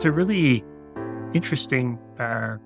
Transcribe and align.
it's 0.00 0.06
a 0.06 0.10
really 0.10 0.64
interesting 1.34 1.98
uh, 2.18 2.56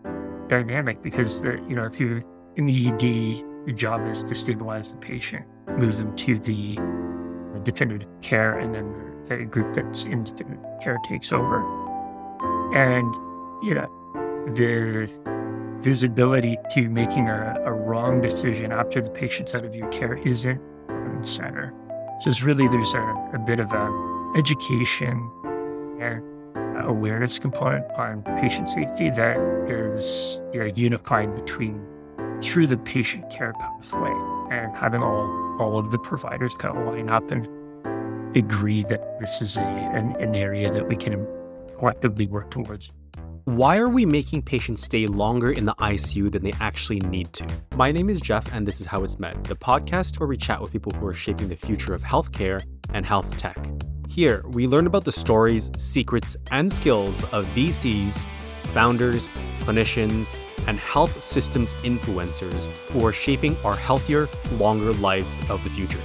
dynamic 0.46 1.02
because 1.02 1.42
the, 1.42 1.54
you 1.68 1.74
know 1.74 1.82
if 1.82 1.98
you're 1.98 2.22
in 2.54 2.64
the 2.64 2.88
ED, 2.88 3.38
your 3.66 3.74
job 3.74 4.06
is 4.06 4.22
to 4.22 4.36
stabilize 4.36 4.92
the 4.92 4.98
patient, 4.98 5.44
move 5.76 5.96
them 5.96 6.14
to 6.14 6.38
the 6.38 6.78
definitive 7.64 8.08
care, 8.22 8.60
and 8.60 8.72
then 8.72 9.36
a 9.36 9.44
group 9.46 9.74
that's 9.74 10.04
in 10.04 10.22
definitive 10.22 10.62
care 10.80 10.96
takes 11.08 11.32
over. 11.32 11.58
And 12.72 13.12
you 13.64 13.74
know 13.74 13.90
the 14.54 15.10
visibility 15.82 16.56
to 16.74 16.88
making 16.88 17.28
a, 17.28 17.60
a 17.64 17.72
wrong 17.72 18.20
decision 18.20 18.70
after 18.70 19.00
the 19.00 19.10
patient's 19.10 19.56
out 19.56 19.64
of 19.64 19.74
your 19.74 19.88
care 19.88 20.18
isn't 20.18 20.60
center. 21.22 21.74
So 22.20 22.30
it's 22.30 22.44
really 22.44 22.68
there's 22.68 22.94
a, 22.94 23.30
a 23.34 23.42
bit 23.44 23.58
of 23.58 23.72
a 23.72 24.32
education 24.36 25.28
and 26.00 26.22
awareness 26.84 27.38
component 27.38 27.84
on 27.92 28.22
patient 28.40 28.68
safety 28.68 29.10
that 29.10 29.36
is 29.68 30.40
you 30.52 30.60
know, 30.60 30.66
unified 30.74 31.34
between 31.34 31.84
through 32.42 32.66
the 32.66 32.76
patient 32.76 33.28
care 33.30 33.52
pathway 33.54 34.12
and 34.50 34.74
having 34.76 35.02
all 35.02 35.44
all 35.60 35.78
of 35.78 35.92
the 35.92 35.98
providers 35.98 36.54
kind 36.56 36.76
of 36.76 36.86
line 36.86 37.08
up 37.08 37.30
and 37.30 37.46
agree 38.36 38.82
that 38.84 39.20
this 39.20 39.40
is 39.40 39.56
a, 39.56 39.62
an, 39.62 40.16
an 40.20 40.34
area 40.34 40.70
that 40.72 40.88
we 40.88 40.96
can 40.96 41.26
collectively 41.78 42.26
work 42.26 42.50
towards. 42.50 42.92
Why 43.44 43.76
are 43.76 43.88
we 43.88 44.06
making 44.06 44.42
patients 44.42 44.82
stay 44.82 45.06
longer 45.06 45.52
in 45.52 45.64
the 45.64 45.74
ICU 45.74 46.32
than 46.32 46.42
they 46.42 46.54
actually 46.60 47.00
need 47.00 47.32
to? 47.34 47.46
My 47.76 47.92
name 47.92 48.08
is 48.08 48.20
Geoff, 48.20 48.52
and 48.52 48.66
this 48.66 48.80
is 48.80 48.86
How 48.86 49.04
It's 49.04 49.18
Med, 49.18 49.44
the 49.44 49.54
podcast 49.54 50.18
where 50.18 50.26
we 50.26 50.36
chat 50.36 50.60
with 50.60 50.72
people 50.72 50.92
who 50.92 51.06
are 51.06 51.14
shaping 51.14 51.48
the 51.48 51.56
future 51.56 51.94
of 51.94 52.02
healthcare 52.02 52.64
and 52.94 53.04
health 53.04 53.36
tech. 53.36 53.58
Here, 54.08 54.44
we 54.52 54.68
learn 54.68 54.86
about 54.86 55.04
the 55.04 55.12
stories, 55.12 55.70
secrets, 55.76 56.36
and 56.50 56.72
skills 56.72 57.24
of 57.32 57.46
VCs, 57.46 58.26
founders, 58.66 59.30
clinicians, 59.60 60.36
and 60.66 60.78
health 60.78 61.22
systems 61.24 61.72
influencers 61.84 62.66
who 62.90 63.04
are 63.04 63.12
shaping 63.12 63.56
our 63.64 63.74
healthier, 63.74 64.28
longer 64.52 64.92
lives 64.94 65.40
of 65.48 65.62
the 65.64 65.70
future. 65.70 66.00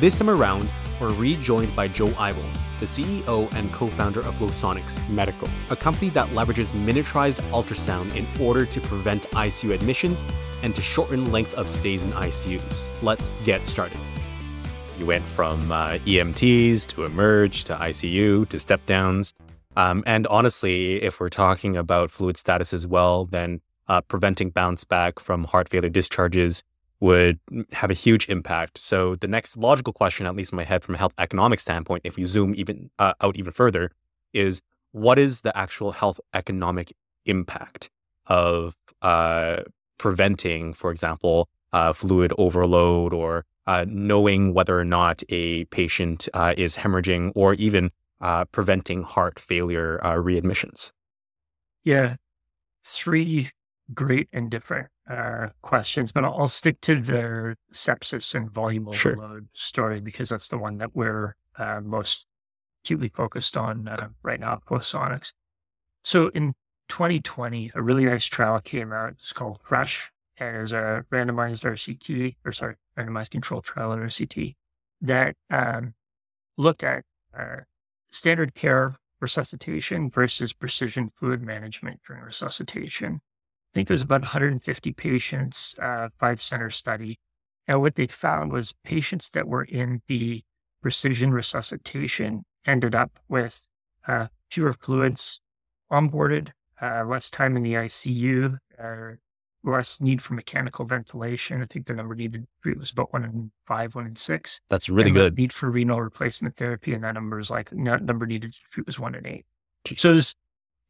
This 0.00 0.18
time 0.18 0.30
around, 0.30 0.68
we're 1.00 1.14
rejoined 1.14 1.74
by 1.74 1.88
Joe 1.88 2.08
Eibl, 2.08 2.44
the 2.78 2.86
CEO 2.86 3.52
and 3.54 3.72
co 3.72 3.86
founder 3.86 4.20
of 4.20 4.34
Flosonics 4.34 5.08
Medical, 5.08 5.48
a 5.70 5.76
company 5.76 6.10
that 6.10 6.28
leverages 6.28 6.72
miniaturized 6.72 7.40
ultrasound 7.50 8.14
in 8.14 8.26
order 8.40 8.66
to 8.66 8.80
prevent 8.80 9.22
ICU 9.30 9.72
admissions 9.72 10.22
and 10.62 10.74
to 10.74 10.82
shorten 10.82 11.32
length 11.32 11.54
of 11.54 11.70
stays 11.70 12.02
in 12.02 12.12
ICUs. 12.12 12.90
Let's 13.02 13.30
get 13.44 13.66
started. 13.66 13.98
You 15.00 15.06
went 15.06 15.24
from 15.24 15.72
uh, 15.72 15.92
EMTs 16.04 16.86
to 16.88 17.06
emerge 17.06 17.64
to 17.64 17.74
ICU 17.74 18.46
to 18.50 18.58
step 18.58 18.84
downs. 18.84 19.32
Um, 19.74 20.04
and 20.06 20.26
honestly, 20.26 21.02
if 21.02 21.20
we're 21.20 21.30
talking 21.30 21.74
about 21.74 22.10
fluid 22.10 22.36
status 22.36 22.74
as 22.74 22.86
well, 22.86 23.24
then 23.24 23.62
uh, 23.88 24.02
preventing 24.02 24.50
bounce 24.50 24.84
back 24.84 25.18
from 25.18 25.44
heart 25.44 25.70
failure 25.70 25.88
discharges 25.88 26.62
would 27.00 27.40
have 27.72 27.90
a 27.90 27.94
huge 27.94 28.28
impact. 28.28 28.76
So 28.76 29.16
the 29.16 29.26
next 29.26 29.56
logical 29.56 29.94
question, 29.94 30.26
at 30.26 30.36
least 30.36 30.52
in 30.52 30.56
my 30.56 30.64
head 30.64 30.84
from 30.84 30.96
a 30.96 30.98
health 30.98 31.14
economic 31.16 31.60
standpoint, 31.60 32.02
if 32.04 32.18
we 32.18 32.26
zoom 32.26 32.54
even 32.54 32.90
uh, 32.98 33.14
out 33.22 33.38
even 33.38 33.54
further, 33.54 33.92
is 34.34 34.60
what 34.92 35.18
is 35.18 35.40
the 35.40 35.56
actual 35.56 35.92
health 35.92 36.20
economic 36.34 36.92
impact 37.24 37.88
of 38.26 38.76
uh, 39.00 39.62
preventing, 39.96 40.74
for 40.74 40.90
example, 40.90 41.48
uh, 41.72 41.94
fluid 41.94 42.34
overload 42.36 43.14
or 43.14 43.46
uh, 43.66 43.84
knowing 43.88 44.54
whether 44.54 44.78
or 44.78 44.84
not 44.84 45.22
a 45.28 45.64
patient 45.66 46.28
uh, 46.34 46.54
is 46.56 46.76
hemorrhaging 46.76 47.32
or 47.34 47.54
even 47.54 47.90
uh, 48.20 48.44
preventing 48.46 49.02
heart 49.02 49.38
failure 49.38 50.00
readmissions? 50.02 50.92
Yeah, 51.84 52.16
three 52.84 53.50
great 53.94 54.28
and 54.32 54.50
different 54.50 54.88
uh, 55.08 55.48
questions, 55.62 56.12
but 56.12 56.24
I'll, 56.24 56.34
I'll, 56.38 56.48
stick 56.48 56.80
to 56.82 57.00
the 57.00 57.56
sepsis 57.72 58.34
and 58.34 58.50
volume 58.50 58.88
overload 58.88 59.42
sure. 59.42 59.48
story 59.52 60.00
because 60.00 60.28
that's 60.28 60.48
the 60.48 60.58
one 60.58 60.78
that 60.78 60.94
we're 60.94 61.34
uh, 61.58 61.80
most 61.82 62.26
acutely 62.84 63.08
focused 63.08 63.56
on 63.56 63.88
uh, 63.88 64.08
right 64.22 64.38
now, 64.38 64.60
Flosonics. 64.68 65.32
So 66.04 66.28
in 66.28 66.54
2020, 66.88 67.72
a 67.74 67.82
really 67.82 68.04
nice 68.04 68.26
trial 68.26 68.60
came 68.60 68.92
out. 68.92 69.14
It's 69.18 69.32
called 69.32 69.58
FRESH, 69.64 70.12
and 70.38 70.56
it's 70.62 70.72
a 70.72 71.04
randomized 71.10 71.64
RCT, 71.64 72.36
or 72.44 72.52
sorry, 72.52 72.76
randomized 73.04 73.30
control 73.30 73.60
trial 73.60 73.92
at 73.92 73.98
RCT 73.98 74.54
that 75.00 75.36
um, 75.50 75.94
looked 76.56 76.84
at 76.84 77.04
uh, 77.38 77.56
standard 78.10 78.54
care 78.54 78.96
resuscitation 79.20 80.10
versus 80.10 80.52
precision 80.52 81.08
fluid 81.08 81.42
management 81.42 82.00
during 82.06 82.22
resuscitation. 82.22 83.20
I 83.72 83.74
think 83.74 83.90
it 83.90 83.92
was 83.92 84.02
about 84.02 84.22
150 84.22 84.92
patients, 84.92 85.74
uh, 85.80 86.08
five 86.18 86.42
center 86.42 86.70
study. 86.70 87.18
And 87.68 87.80
what 87.80 87.94
they 87.94 88.06
found 88.06 88.50
was 88.52 88.74
patients 88.84 89.30
that 89.30 89.46
were 89.46 89.62
in 89.62 90.02
the 90.08 90.42
precision 90.82 91.32
resuscitation 91.32 92.44
ended 92.66 92.94
up 92.94 93.18
with 93.28 93.66
uh, 94.08 94.26
fewer 94.50 94.72
fluids 94.72 95.40
onboarded, 95.92 96.48
uh, 96.80 97.04
less 97.06 97.30
time 97.30 97.56
in 97.56 97.62
the 97.62 97.74
ICU, 97.74 98.58
uh, 98.82 99.16
less 99.62 100.00
need 100.00 100.22
for 100.22 100.34
mechanical 100.34 100.84
ventilation. 100.84 101.62
I 101.62 101.66
think 101.66 101.86
the 101.86 101.94
number 101.94 102.14
needed 102.14 102.46
was 102.76 102.90
about 102.90 103.12
one 103.12 103.24
in 103.24 103.50
five, 103.66 103.94
one 103.94 104.06
in 104.06 104.16
six. 104.16 104.60
That's 104.68 104.88
really 104.88 105.10
good. 105.10 105.36
Need 105.36 105.52
for 105.52 105.70
renal 105.70 106.00
replacement 106.00 106.56
therapy, 106.56 106.94
and 106.94 107.04
that 107.04 107.14
number 107.14 107.38
is 107.38 107.50
like 107.50 107.72
number 107.72 108.26
needed 108.26 108.52
to 108.52 108.58
treat 108.70 108.86
was 108.86 108.98
one 108.98 109.14
in 109.14 109.26
eight. 109.26 109.46
So 109.96 110.12
there's, 110.12 110.34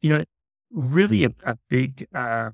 you 0.01 0.17
know, 0.17 0.25
really 0.71 1.23
a, 1.25 1.31
a 1.45 1.57
big 1.69 2.07
uh, 2.13 2.51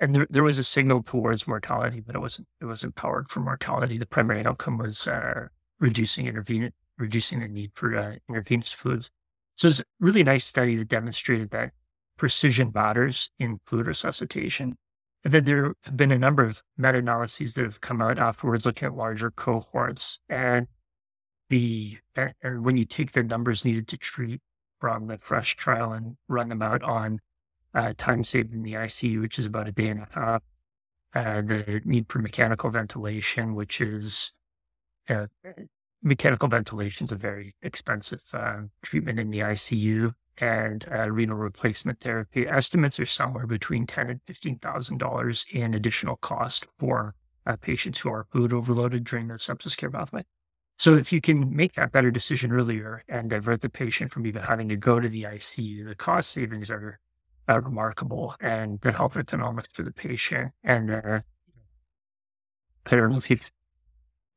and 0.00 0.14
there, 0.14 0.26
there 0.28 0.42
was 0.42 0.58
a 0.58 0.64
signal 0.64 1.02
towards 1.02 1.46
mortality, 1.46 2.00
but 2.00 2.14
it 2.14 2.18
wasn't 2.18 2.48
it 2.60 2.66
wasn't 2.66 2.94
powered 2.94 3.30
for 3.30 3.40
mortality. 3.40 3.98
The 3.98 4.06
primary 4.06 4.44
outcome 4.44 4.78
was 4.78 5.06
uh, 5.06 5.48
reducing 5.78 6.26
intervenient 6.26 6.74
reducing 6.98 7.40
the 7.40 7.48
need 7.48 7.72
for 7.74 7.96
uh, 7.96 8.16
intravenous 8.28 8.72
fluids. 8.72 9.10
So 9.56 9.68
it's 9.68 9.80
a 9.80 9.84
really 10.00 10.22
nice 10.22 10.44
study 10.44 10.76
that 10.76 10.88
demonstrated 10.88 11.50
that 11.50 11.72
precision 12.16 12.70
matters 12.74 13.30
in 13.38 13.60
fluid 13.64 13.86
resuscitation. 13.86 14.76
And 15.24 15.32
then 15.32 15.44
there 15.44 15.74
have 15.84 15.96
been 15.96 16.12
a 16.12 16.18
number 16.18 16.44
of 16.44 16.62
meta-analyses 16.76 17.54
that 17.54 17.64
have 17.64 17.80
come 17.80 18.02
out 18.02 18.18
afterwards 18.18 18.66
looking 18.66 18.86
at 18.86 18.94
larger 18.94 19.30
cohorts. 19.30 20.18
And 20.28 20.66
the 21.48 21.98
and 22.42 22.64
when 22.64 22.76
you 22.76 22.84
take 22.84 23.12
the 23.12 23.22
numbers 23.22 23.64
needed 23.64 23.88
to 23.88 23.96
treat 23.96 24.40
from 24.80 25.06
the 25.06 25.18
fresh 25.18 25.56
trial 25.56 25.92
and 25.92 26.16
run 26.28 26.50
them 26.50 26.60
out 26.60 26.82
on 26.82 27.20
uh, 27.74 27.92
time 27.96 28.22
saved 28.22 28.52
in 28.52 28.62
the 28.62 28.74
ICU, 28.74 29.20
which 29.20 29.38
is 29.38 29.46
about 29.46 29.68
a 29.68 29.72
day 29.72 29.88
and 29.88 30.00
a 30.00 30.08
half. 30.12 30.42
Uh, 31.14 31.42
the 31.42 31.80
need 31.84 32.06
for 32.08 32.18
mechanical 32.18 32.70
ventilation, 32.70 33.54
which 33.54 33.80
is 33.80 34.32
uh, 35.08 35.26
mechanical 36.02 36.48
ventilation 36.48 37.04
is 37.04 37.12
a 37.12 37.16
very 37.16 37.54
expensive 37.62 38.22
uh, 38.32 38.62
treatment 38.82 39.18
in 39.18 39.30
the 39.30 39.40
ICU, 39.40 40.12
and 40.38 40.86
uh, 40.90 41.10
renal 41.10 41.36
replacement 41.36 42.00
therapy. 42.00 42.46
Estimates 42.46 42.98
are 43.00 43.06
somewhere 43.06 43.46
between 43.46 43.86
ten 43.86 44.10
and 44.10 44.20
fifteen 44.26 44.58
thousand 44.58 44.98
dollars 44.98 45.46
in 45.52 45.74
additional 45.74 46.16
cost 46.16 46.66
for 46.78 47.14
uh, 47.46 47.56
patients 47.56 48.00
who 48.00 48.10
are 48.10 48.26
fluid 48.32 48.52
overloaded 48.52 49.04
during 49.04 49.28
their 49.28 49.36
sepsis 49.36 49.76
care 49.76 49.90
pathway. 49.90 50.24
So 50.78 50.96
if 50.96 51.12
you 51.12 51.20
can 51.20 51.54
make 51.54 51.74
that 51.74 51.92
better 51.92 52.10
decision 52.10 52.52
earlier 52.52 53.04
and 53.08 53.30
divert 53.30 53.60
the 53.60 53.68
patient 53.68 54.10
from 54.10 54.26
even 54.26 54.42
having 54.42 54.68
to 54.70 54.76
go 54.76 54.98
to 54.98 55.08
the 55.08 55.22
ICU, 55.22 55.86
the 55.86 55.94
cost 55.94 56.30
savings 56.30 56.70
are 56.70 56.98
uh, 57.48 57.60
remarkable 57.60 58.34
and 58.40 58.80
the 58.80 58.92
health 58.92 59.16
economics 59.16 59.68
for 59.72 59.82
the 59.82 59.92
patient. 59.92 60.52
And 60.64 60.90
uh, 60.90 61.20
I 62.86 62.96
don't 62.96 63.10
know 63.10 63.18
if 63.18 63.30
you've, 63.30 63.50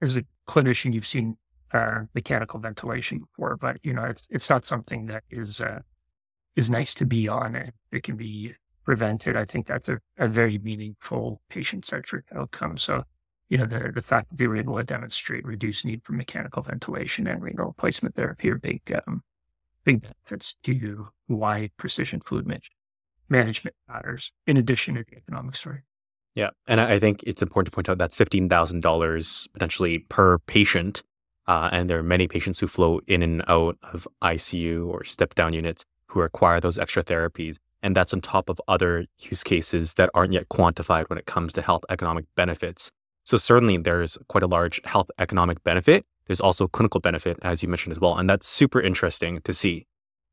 as 0.02 0.16
a 0.16 0.24
clinician, 0.48 0.94
you've 0.94 1.08
seen 1.08 1.38
uh, 1.74 2.02
mechanical 2.14 2.60
ventilation 2.60 3.20
before, 3.20 3.58
but 3.58 3.78
you 3.84 3.94
know, 3.94 4.04
it's, 4.04 4.28
it's 4.30 4.50
not 4.50 4.66
something 4.66 5.08
that 5.08 5.24
is, 5.30 5.62
uh, 5.62 5.80
is 6.56 6.70
nice 6.70 6.94
to 6.96 7.06
be 7.06 7.28
on. 7.28 7.56
It, 7.56 7.74
it 7.92 8.04
can 8.04 8.16
be 8.16 8.54
prevented. 8.86 9.36
I 9.36 9.46
think 9.46 9.68
that's 9.68 9.90
a, 9.90 10.00
a 10.18 10.28
very 10.28 10.58
meaningful 10.58 11.42
patient 11.50 11.86
centric 11.86 12.26
outcome. 12.36 12.78
So, 12.78 13.04
you 13.50 13.58
know, 13.58 13.66
the, 13.66 13.92
the 13.94 14.02
fact 14.02 14.30
that 14.30 14.40
we 14.40 14.48
were 14.48 14.58
able 14.58 14.78
to 14.78 14.84
demonstrate 14.84 15.46
reduced 15.46 15.86
need 15.86 16.04
for 16.04 16.14
mechanical 16.14 16.62
ventilation 16.62 17.28
and 17.28 17.42
renal 17.42 17.68
replacement 17.68 18.16
therapy 18.16 18.50
are 18.50 18.58
big, 18.58 18.82
um, 19.08 19.24
big 19.84 20.02
benefits 20.02 20.56
to 20.64 21.10
why 21.28 21.70
precision 21.78 22.22
fluid 22.22 22.48
management 22.48 22.78
management 23.30 23.76
matters 23.88 24.32
in 24.46 24.58
addition 24.58 24.96
to 24.96 25.04
the 25.10 25.18
economic 25.18 25.56
story. 25.56 25.82
Yeah. 26.36 26.50
And 26.68 26.80
I 26.80 27.00
think 27.00 27.24
it's 27.24 27.42
important 27.42 27.72
to 27.72 27.76
point 27.76 27.90
out 27.90 27.98
that's 27.98 28.16
$15,000 28.16 29.48
potentially 29.54 30.00
per 30.00 30.38
patient. 30.40 31.02
Uh, 31.48 31.70
and 31.72 31.90
there 31.90 32.00
are 32.00 32.04
many 32.04 32.28
patients 32.28 32.60
who 32.60 32.68
flow 32.68 33.00
in 33.08 33.24
and 33.24 33.44
out 33.48 33.78
of 33.94 34.08
ICU 34.22 34.88
or 34.88 35.04
step 35.04 35.34
down 35.36 35.54
units 35.54 35.86
who 36.08 36.20
require 36.20 36.60
those 36.60 36.78
extra 36.78 37.04
therapies. 37.04 37.58
And 37.84 37.96
that's 37.96 38.14
on 38.14 38.22
top 38.22 38.50
of 38.50 38.60
other 38.68 39.06
use 39.20 39.44
cases 39.44 39.94
that 39.96 40.10
aren't 40.14 40.34
yet 40.34 40.50
quantified 40.50 41.10
when 41.10 41.18
it 41.18 41.26
comes 41.26 41.54
to 41.54 41.62
health 41.62 41.86
economic 41.90 42.26
benefits. 42.36 42.92
So, 43.24 43.38
certainly, 43.38 43.78
there's 43.78 44.18
quite 44.30 44.44
a 44.44 44.48
large 44.48 44.82
health 44.86 45.12
economic 45.20 45.64
benefit. 45.64 46.06
There's 46.26 46.40
also 46.40 46.68
clinical 46.68 47.00
benefit, 47.00 47.38
as 47.42 47.62
you 47.62 47.70
mentioned 47.70 47.92
as 47.92 48.00
well. 48.00 48.18
And 48.18 48.30
that's 48.30 48.48
super 48.48 48.82
interesting 48.82 49.42
to 49.42 49.54
see. 49.54 49.86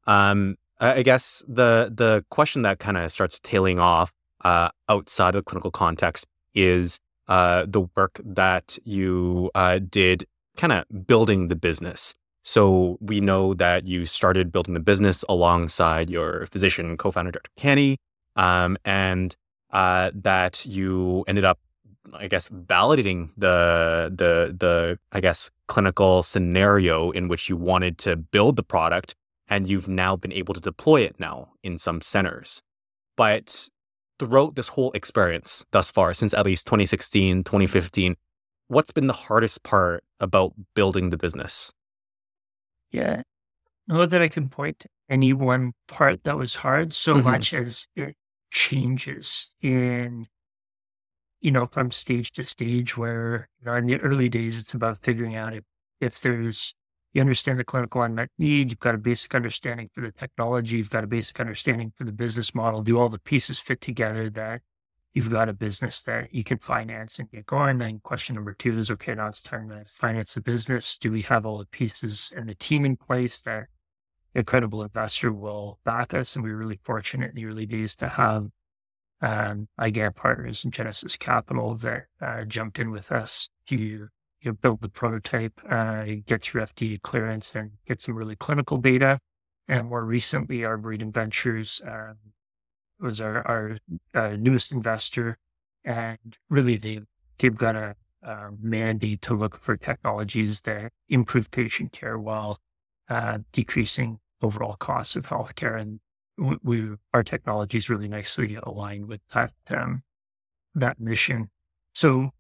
Um, 0.07 0.57
I 0.81 1.03
guess 1.03 1.43
the 1.49 1.93
the 1.95 2.25
question 2.31 2.63
that 2.63 2.79
kind 2.79 2.97
of 2.97 3.11
starts 3.13 3.39
tailing 3.41 3.79
off 3.79 4.13
uh, 4.45 4.71
outside 4.89 5.35
of 5.35 5.41
the 5.41 5.43
clinical 5.43 5.71
context 5.71 6.27
is 6.55 7.01
uh, 7.29 7.65
the 7.67 7.89
work 7.97 8.21
that 8.25 8.79
you 8.85 9.51
uh, 9.55 9.79
did 9.79 10.27
kind 10.57 10.73
of 10.73 11.07
building 11.07 11.49
the 11.49 11.57
business. 11.57 12.15
So 12.43 12.99
we 13.01 13.21
know 13.21 13.55
that 13.55 13.87
you 13.87 14.05
started 14.05 14.53
building 14.53 14.75
the 14.75 14.81
business 14.81 15.25
alongside 15.29 16.11
your 16.11 16.47
physician 16.47 16.97
co-founder, 16.97 17.31
Dr. 17.31 17.51
Kenny, 17.57 17.97
um, 18.37 18.77
and 18.85 19.35
uh, 19.71 20.11
that 20.15 20.67
you 20.67 21.25
ended 21.27 21.45
up, 21.45 21.59
I 22.13 22.29
guess, 22.29 22.49
validating 22.49 23.31
the 23.37 24.13
the 24.15 24.55
the 24.57 24.99
I 25.11 25.21
guess 25.21 25.51
clinical 25.69 26.23
scenario 26.23 27.11
in 27.11 27.29
which 27.29 27.49
you 27.49 27.57
wanted 27.57 27.97
to 27.99 28.15
build 28.17 28.57
the 28.57 28.63
product, 28.63 29.15
and 29.49 29.67
you've 29.67 29.89
now 29.89 30.15
been 30.15 30.33
able 30.33 30.55
to 30.55 30.61
deploy 30.61 31.01
it 31.01 31.19
now 31.19 31.53
in 31.63 31.79
some 31.79 32.03
centers. 32.03 32.63
But 33.17 33.69
throughout 34.19 34.55
this 34.55 34.69
whole 34.69 34.93
experience 34.93 35.65
thus 35.73 35.91
far, 35.91 36.15
since 36.15 36.35
at 36.35 36.47
least 36.47 36.67
2016, 36.67 37.43
2015, 37.45 38.17
what's 38.75 38.91
been 38.91 39.07
the 39.07 39.13
hardest 39.13 39.63
part 39.63 40.05
about 40.21 40.53
building 40.75 41.11
the 41.11 41.17
business? 41.17 41.73
Yeah. 42.91 43.23
Know 43.87 44.05
that 44.05 44.21
I 44.21 44.29
can 44.29 44.49
point 44.49 44.81
to 44.81 44.89
any 45.09 45.33
one 45.33 45.73
part 45.87 46.25
that 46.25 46.37
was 46.37 46.57
hard 46.57 46.93
so 46.93 47.15
mm-hmm. 47.15 47.31
much 47.31 47.55
as 47.55 47.87
it 47.95 48.17
changes 48.51 49.51
in, 49.63 50.27
you 51.41 51.53
know, 51.53 51.67
from 51.67 51.93
stage 51.93 52.33
to 52.33 52.47
stage 52.47 52.97
where, 52.97 53.49
you 53.61 53.67
know, 53.67 53.75
in 53.77 53.87
the 53.87 54.01
early 54.01 54.29
days, 54.29 54.59
it's 54.59 54.75
about 54.75 54.99
figuring 54.99 55.37
out 55.37 55.55
if, 55.55 55.65
if 56.01 56.21
there's 56.21 56.75
you 57.13 57.21
understand 57.21 57.61
the 57.61 57.65
clinical 57.65 58.03
unmet 58.03 58.29
need. 58.39 58.71
You've 58.71 58.81
got 58.81 58.97
a 58.97 58.99
basic 58.99 59.37
understanding 59.37 59.89
for 59.95 60.01
the 60.01 60.11
technology. 60.11 60.79
You've 60.79 60.91
got 60.91 61.05
a 61.05 61.07
basic 61.07 61.39
understanding 61.39 61.93
for 61.97 62.03
the 62.03 62.13
business 62.13 62.55
model. 62.57 62.83
Do 62.83 62.99
all 62.99 63.09
the 63.09 63.21
pieces 63.21 63.61
fit 63.61 63.81
together 63.81 64.29
that 64.31 64.63
you've 65.15 65.31
got 65.31 65.49
a 65.49 65.53
business 65.53 66.03
that 66.03 66.35
you 66.35 66.45
can 66.45 66.59
finance 66.59 67.19
and 67.19 67.31
get 67.31 67.47
going? 67.47 67.79
Then 67.79 68.01
question 68.01 68.35
number 68.35 68.53
two 68.53 68.79
is, 68.79 68.91
okay, 68.91 69.15
now 69.15 69.29
it's 69.29 69.41
time 69.41 69.71
to 69.71 69.85
finance 69.87 70.35
the 70.35 70.41
business. 70.41 70.99
Do 70.99 71.13
we 71.13 71.23
have 71.23 71.47
all 71.47 71.59
the 71.59 71.67
pieces 71.67 72.33
and 72.37 72.49
the 72.49 72.55
team 72.55 72.85
in 72.85 72.97
place 72.97 73.39
that 73.41 73.67
a 74.35 74.43
credible 74.43 74.83
investor 74.83 75.33
will 75.33 75.79
back 75.85 76.13
us? 76.13 76.35
And 76.35 76.45
we 76.45 76.51
were 76.51 76.59
really 76.59 76.81
fortunate 76.83 77.31
in 77.31 77.37
the 77.37 77.47
early 77.47 77.65
days 77.65 77.95
to 77.97 78.09
have 78.09 78.49
um, 79.23 79.69
iGan 79.81 80.15
Partners 80.15 80.65
and 80.65 80.73
Genesis 80.73 81.17
Capital 81.17 81.77
that 81.77 82.07
uh, 82.21 82.45
jumped 82.45 82.79
in 82.81 82.91
with 82.91 83.13
us 83.13 83.49
to 83.69 83.77
you 83.77 84.11
know, 84.45 84.53
build 84.53 84.83
the 84.83 84.89
prototype, 84.89 85.59
uh, 85.71 86.05
get 86.27 86.53
your 86.53 86.67
FDA 86.67 87.01
clearance, 87.01 87.55
and 87.55 87.71
get 87.87 88.03
some 88.03 88.17
really 88.17 88.37
clinical 88.37 88.79
data. 88.79 89.19
And 89.69 89.89
more 89.89 90.05
recently, 90.05 90.65
Arboretum 90.65 91.13
Ventures 91.13 91.81
um, 91.87 92.17
was 93.05 93.21
our, 93.21 93.47
our 93.47 93.79
uh, 94.15 94.37
newest 94.37 94.73
investor, 94.73 95.39
and 95.85 96.19
really 96.49 96.77
they 96.77 97.01
they've 97.39 97.57
got 97.57 97.77
a, 97.77 97.95
a, 98.23 98.49
mandate 98.61 99.23
to 99.23 99.35
look 99.35 99.61
for 99.61 99.77
technologies 99.77 100.63
that 100.63 100.93
improve 101.09 101.51
patient 101.51 101.93
care 101.93 102.19
while 102.19 102.59
uh, 103.09 103.39
decreasing 103.53 104.19
overall 104.43 104.77
costs 104.77 105.15
of 105.15 105.27
healthcare. 105.27 105.81
And 105.81 106.01
we, 106.63 106.91
our 107.13 107.23
technology 107.23 107.79
is 107.79 107.89
really 107.89 108.09
nicely 108.09 108.59
aligned 108.61 109.07
with 109.07 109.21
that 109.33 109.53
um, 109.71 110.03
that 110.75 110.99
mission. 110.99 111.51
So 111.95 112.31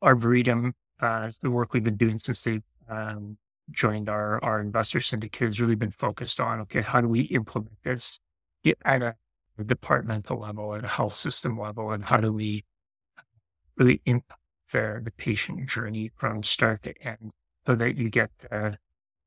Arboretum 0.00 0.72
uh, 1.00 1.30
the 1.40 1.50
work 1.50 1.72
we've 1.72 1.84
been 1.84 1.96
doing 1.96 2.18
since 2.18 2.42
they 2.42 2.60
um, 2.88 3.36
joined 3.70 4.08
our, 4.08 4.42
our 4.42 4.60
investor 4.60 5.00
syndicate 5.00 5.46
has 5.46 5.60
really 5.60 5.74
been 5.74 5.90
focused 5.90 6.40
on, 6.40 6.60
okay, 6.60 6.82
how 6.82 7.00
do 7.00 7.08
we 7.08 7.22
implement 7.22 7.76
this 7.84 8.18
at 8.84 9.02
a 9.02 9.14
departmental 9.64 10.40
level, 10.40 10.74
at 10.74 10.84
a 10.84 10.88
health 10.88 11.14
system 11.14 11.58
level, 11.58 11.90
and 11.92 12.04
how 12.04 12.18
do 12.18 12.32
we 12.32 12.64
really 13.76 14.00
impact 14.04 14.40
the, 14.72 15.12
patient 15.16 15.68
journey 15.68 16.10
from 16.16 16.42
start 16.42 16.82
to 16.82 16.94
end 17.02 17.30
so 17.66 17.74
that 17.74 17.96
you 17.96 18.10
get 18.10 18.30
the, 18.38 18.78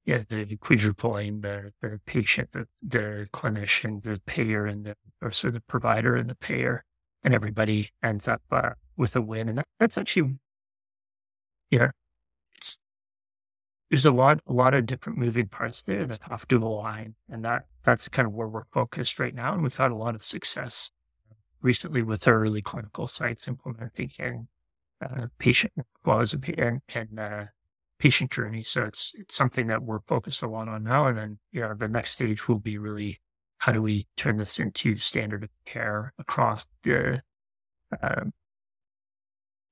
yeah, 0.05 0.23
the 0.29 0.57
quadrupling, 0.57 1.41
the, 1.41 1.71
the 1.81 1.99
patient, 2.05 2.49
the, 2.51 2.67
the 2.81 3.27
clinician, 3.33 4.03
the 4.03 4.21
payer, 4.25 4.65
and 4.65 4.85
the, 4.85 4.95
or 5.21 5.31
so 5.31 5.49
the 5.49 5.61
provider 5.61 6.15
and 6.15 6.29
the 6.29 6.35
payer, 6.35 6.83
and 7.23 7.33
everybody 7.33 7.89
ends 8.03 8.27
up 8.27 8.41
uh, 8.51 8.71
with 8.97 9.15
a 9.15 9.21
win. 9.21 9.49
And 9.49 9.57
that, 9.57 9.67
that's 9.79 9.97
actually 9.97 10.37
yeah, 11.71 11.91
there's 13.91 14.05
a 14.05 14.11
lot 14.11 14.39
a 14.47 14.53
lot 14.53 14.73
of 14.73 14.85
different 14.85 15.19
moving 15.19 15.47
parts 15.47 15.81
there 15.81 16.05
that 16.05 16.21
have 16.29 16.47
to 16.47 16.57
align, 16.57 17.13
and 17.29 17.43
that 17.43 17.65
that's 17.83 18.07
kind 18.07 18.25
of 18.25 18.33
where 18.33 18.47
we're 18.47 18.63
focused 18.71 19.19
right 19.19 19.35
now. 19.35 19.53
And 19.53 19.61
we've 19.61 19.75
had 19.75 19.91
a 19.91 19.95
lot 19.95 20.15
of 20.15 20.25
success 20.25 20.91
recently 21.61 22.01
with 22.01 22.25
our 22.25 22.39
early 22.39 22.61
clinical 22.61 23.05
sites 23.05 23.49
implementing 23.49 24.47
uh, 25.03 25.27
patient 25.37 25.73
flows 26.03 26.33
and, 26.33 26.81
and 26.95 27.19
uh, 27.19 27.43
patient 27.99 28.31
journey. 28.31 28.63
So 28.63 28.85
it's 28.85 29.11
it's 29.15 29.35
something 29.35 29.67
that 29.67 29.83
we're 29.83 29.99
focused 30.07 30.41
a 30.41 30.47
lot 30.47 30.69
on 30.69 30.85
now. 30.85 31.07
And 31.07 31.17
then 31.17 31.39
you 31.51 31.59
know 31.59 31.73
the 31.73 31.89
next 31.89 32.11
stage 32.11 32.47
will 32.47 32.59
be 32.59 32.77
really 32.77 33.19
how 33.57 33.73
do 33.73 33.81
we 33.81 34.07
turn 34.15 34.37
this 34.37 34.57
into 34.57 34.95
standard 34.95 35.43
of 35.43 35.49
care 35.65 36.13
across 36.17 36.65
the 36.83 37.21
um, 38.01 38.31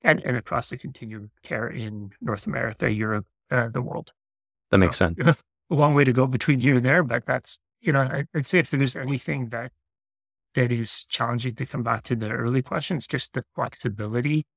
and, 0.01 0.22
and 0.25 0.36
across 0.36 0.69
the 0.69 0.77
continuum 0.77 1.24
of 1.24 1.42
care 1.42 1.68
in 1.68 2.12
North 2.22 2.48
America, 2.48 2.92
Europe, 2.92 3.25
uh, 3.51 3.69
the 3.69 3.81
world. 3.81 4.12
That 4.72 4.78
makes 4.78 4.98
so, 4.98 5.13
sense. 5.16 5.38
A 5.72 5.75
long 5.75 5.94
way 5.94 6.04
to 6.04 6.13
go 6.13 6.28
between 6.28 6.60
here 6.60 6.78
and 6.78 6.86
there, 6.86 7.04
but 7.04 7.25
that's, 7.25 7.60
you 7.81 7.94
know, 7.94 8.01
I, 8.01 8.25
would 8.34 8.48
say 8.48 8.60
if 8.60 8.72
there's 8.72 8.96
anything 8.96 9.50
that 9.50 9.72
that 10.56 10.72
is 10.72 11.06
challenging 11.06 11.54
to 11.56 11.66
come 11.66 11.84
back 11.84 12.04
to 12.04 12.16
the 12.16 12.30
early 12.30 12.63
questions, 12.63 13.06
just 13.06 13.34
the 13.34 13.44
flexibility 13.54 14.48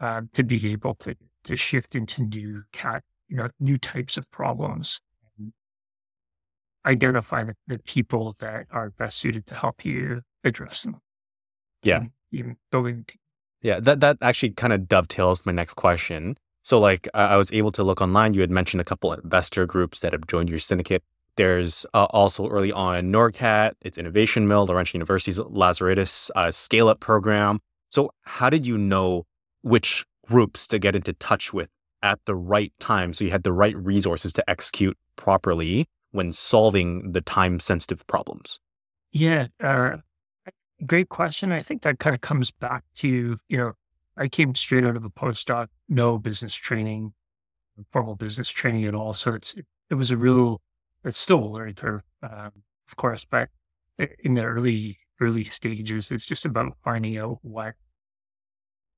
uh, 0.00 0.22
to 0.34 0.42
be 0.42 0.70
able 0.70 0.94
to 0.96 1.14
to 1.44 1.56
shift 1.56 1.94
into 1.94 2.22
new 2.22 2.64
cat, 2.72 3.04
you 3.28 3.36
know, 3.36 3.48
new 3.58 3.78
types 3.78 4.16
of 4.16 4.30
problems, 4.30 5.00
identify 6.84 7.44
the, 7.44 7.54
the 7.66 7.78
people 7.78 8.36
that 8.40 8.66
are 8.70 8.90
best 8.90 9.16
suited 9.18 9.46
to 9.46 9.54
help 9.54 9.84
you 9.84 10.22
address 10.44 10.82
them. 10.82 11.00
Yeah, 11.82 12.04
even 12.32 12.56
building 12.70 13.06
yeah, 13.62 13.80
that 13.80 14.00
that 14.00 14.18
actually 14.20 14.50
kind 14.50 14.72
of 14.72 14.88
dovetails 14.88 15.44
my 15.44 15.52
next 15.52 15.74
question. 15.74 16.36
So, 16.68 16.78
like, 16.78 17.08
I, 17.14 17.38
was 17.38 17.50
able 17.50 17.72
to 17.72 17.82
look 17.82 18.02
online. 18.02 18.34
You 18.34 18.42
had 18.42 18.50
mentioned 18.50 18.82
a 18.82 18.84
couple 18.84 19.10
investor 19.14 19.64
groups 19.64 20.00
that 20.00 20.12
have 20.12 20.26
joined 20.26 20.50
your 20.50 20.58
syndicate. 20.58 21.02
There's 21.36 21.86
uh, 21.94 22.08
also 22.10 22.46
early 22.46 22.70
on 22.70 23.10
NORCAT, 23.10 23.72
its 23.80 23.96
Innovation 23.96 24.46
Mill, 24.46 24.66
Laurentian 24.66 24.98
University's 24.98 25.38
Lazaridis 25.38 26.30
uh, 26.36 26.50
Scale 26.50 26.90
Up 26.90 27.00
program. 27.00 27.60
So, 27.88 28.10
how 28.20 28.50
did 28.50 28.66
you 28.66 28.76
know 28.76 29.24
which 29.62 30.04
groups 30.26 30.68
to 30.68 30.78
get 30.78 30.94
into 30.94 31.14
touch 31.14 31.54
with 31.54 31.70
at 32.02 32.20
the 32.26 32.34
right 32.34 32.74
time 32.78 33.14
so 33.14 33.24
you 33.24 33.30
had 33.30 33.44
the 33.44 33.52
right 33.54 33.74
resources 33.74 34.34
to 34.34 34.50
execute 34.50 34.98
properly 35.16 35.86
when 36.10 36.34
solving 36.34 37.12
the 37.12 37.22
time 37.22 37.60
sensitive 37.60 38.06
problems? 38.08 38.60
Yeah, 39.10 39.46
uh, 39.58 39.96
Great 40.86 41.08
question. 41.08 41.50
I 41.50 41.62
think 41.62 41.82
that 41.82 41.98
kind 41.98 42.14
of 42.14 42.20
comes 42.20 42.50
back 42.50 42.84
to, 42.96 43.36
you 43.48 43.56
know, 43.56 43.72
I 44.18 44.28
came 44.28 44.54
straight 44.54 44.84
out 44.84 44.96
of 44.96 45.04
a 45.04 45.10
postdoc, 45.10 45.68
no 45.88 46.18
business 46.18 46.54
training, 46.54 47.12
formal 47.92 48.16
business 48.16 48.48
training 48.48 48.84
at 48.84 48.94
all. 48.94 49.14
So 49.14 49.34
it's, 49.34 49.54
it 49.90 49.94
was 49.94 50.10
a 50.10 50.16
real, 50.16 50.60
it's 51.04 51.18
still 51.18 51.44
a 51.44 51.46
learning 51.46 51.76
curve, 51.76 52.02
um, 52.22 52.50
of 52.88 52.96
course, 52.96 53.24
but 53.24 53.48
in 54.20 54.34
the 54.34 54.44
early, 54.44 54.98
early 55.20 55.44
stages, 55.44 56.10
it's 56.10 56.26
just 56.26 56.44
about 56.44 56.76
finding 56.84 57.16
out 57.18 57.38
what, 57.42 57.74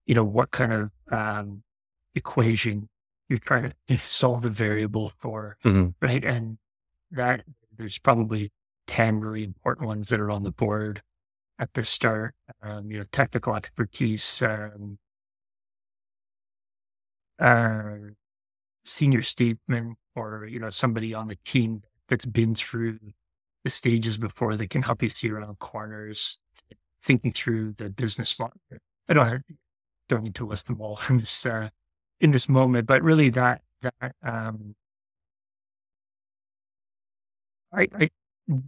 you 0.06 0.14
know, 0.14 0.24
what 0.24 0.50
kind 0.50 0.72
of, 0.72 0.90
um, 1.12 1.62
equation 2.14 2.88
you're 3.28 3.38
trying 3.38 3.72
to 3.88 3.98
solve 4.04 4.44
a 4.44 4.50
variable 4.50 5.12
for, 5.18 5.56
mm-hmm. 5.64 5.90
right? 6.04 6.24
And 6.24 6.58
that 7.10 7.42
there's 7.76 7.98
probably 7.98 8.52
10 8.86 9.20
really 9.20 9.44
important 9.44 9.86
ones 9.86 10.08
that 10.08 10.20
are 10.20 10.30
on 10.30 10.42
the 10.42 10.50
board 10.50 11.02
at 11.58 11.72
the 11.74 11.84
start, 11.84 12.34
um, 12.62 12.90
you 12.90 12.98
know, 12.98 13.04
technical 13.12 13.54
expertise, 13.54 14.42
um, 14.42 14.98
uh, 17.40 18.10
senior 18.84 19.22
statement, 19.22 19.96
or, 20.14 20.46
you 20.46 20.58
know, 20.58 20.70
somebody 20.70 21.14
on 21.14 21.28
the 21.28 21.36
team 21.44 21.82
that's 22.08 22.26
been 22.26 22.54
through 22.54 22.98
the 23.64 23.70
stages 23.70 24.16
before 24.16 24.56
that 24.56 24.70
can 24.70 24.82
help 24.82 25.02
you 25.02 25.08
see 25.08 25.30
around 25.30 25.58
corners, 25.58 26.38
thinking 27.02 27.32
through 27.32 27.72
the 27.72 27.90
business 27.90 28.38
model. 28.38 28.56
I 29.08 29.14
don't, 29.14 29.42
don't 30.08 30.22
need 30.22 30.34
to 30.36 30.46
list 30.46 30.66
them 30.66 30.80
all 30.80 30.98
in 31.08 31.18
this, 31.18 31.46
uh, 31.46 31.68
in 32.20 32.30
this 32.32 32.48
moment, 32.48 32.86
but 32.86 33.02
really 33.02 33.30
that, 33.30 33.62
that, 33.82 34.14
um, 34.22 34.74
I, 37.72 37.88
I, 37.94 38.10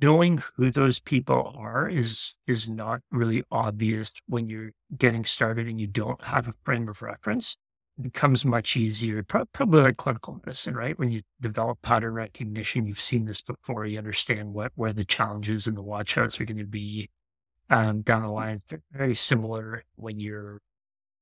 knowing 0.00 0.40
who 0.56 0.70
those 0.70 1.00
people 1.00 1.52
are 1.56 1.88
is 1.88 2.34
is 2.46 2.68
not 2.68 3.00
really 3.10 3.42
obvious 3.50 4.12
when 4.26 4.48
you're 4.48 4.70
getting 4.96 5.24
started 5.24 5.66
and 5.66 5.80
you 5.80 5.86
don't 5.86 6.22
have 6.24 6.46
a 6.48 6.54
frame 6.64 6.88
of 6.88 7.02
reference. 7.02 7.56
Becomes 8.02 8.44
much 8.44 8.76
easier, 8.76 9.22
probably 9.22 9.82
like 9.82 9.96
clinical 9.96 10.40
medicine, 10.44 10.74
right? 10.74 10.98
When 10.98 11.10
you 11.10 11.22
develop 11.40 11.80
pattern 11.82 12.14
recognition, 12.14 12.86
you've 12.86 13.00
seen 13.00 13.24
this 13.24 13.42
before, 13.42 13.86
you 13.86 13.98
understand 13.98 14.54
what 14.54 14.72
where 14.74 14.92
the 14.92 15.04
challenges 15.04 15.66
and 15.66 15.76
the 15.76 15.82
watchouts 15.82 16.40
are 16.40 16.44
going 16.44 16.58
to 16.58 16.64
be 16.64 17.10
um, 17.70 18.02
down 18.02 18.22
the 18.22 18.28
line. 18.28 18.62
Very 18.92 19.14
similar 19.14 19.84
when 19.96 20.20
you're 20.20 20.60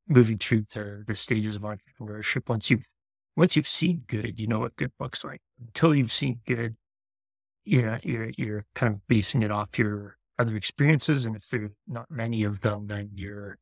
moving 0.09 0.39
through 0.39 0.65
the, 0.75 1.05
the 1.07 1.15
stages 1.15 1.57
of 1.57 1.63
entrepreneurship. 1.63 2.49
Once 2.49 2.71
you've 2.71 2.87
once 3.37 3.57
you've 3.57 3.69
seen 3.69 4.03
good, 4.07 4.39
you 4.39 4.47
know 4.47 4.59
what 4.59 4.77
good 4.77 4.93
looks 4.99 5.25
like. 5.25 5.41
Until 5.61 5.95
you've 5.95 6.13
seen 6.13 6.41
good, 6.47 6.77
you 7.65 7.83
know, 7.83 7.99
you're 8.03 8.31
you're 8.37 8.65
kind 8.75 8.95
of 8.95 9.07
basing 9.07 9.43
it 9.43 9.51
off 9.51 9.79
your 9.79 10.17
other 10.39 10.57
experiences, 10.57 11.27
and 11.27 11.37
if 11.37 11.49
there 11.49 11.65
are 11.65 11.73
not 11.87 12.11
many 12.11 12.43
of 12.43 12.61
them, 12.63 12.87
then 12.89 13.11
you're 13.15 13.59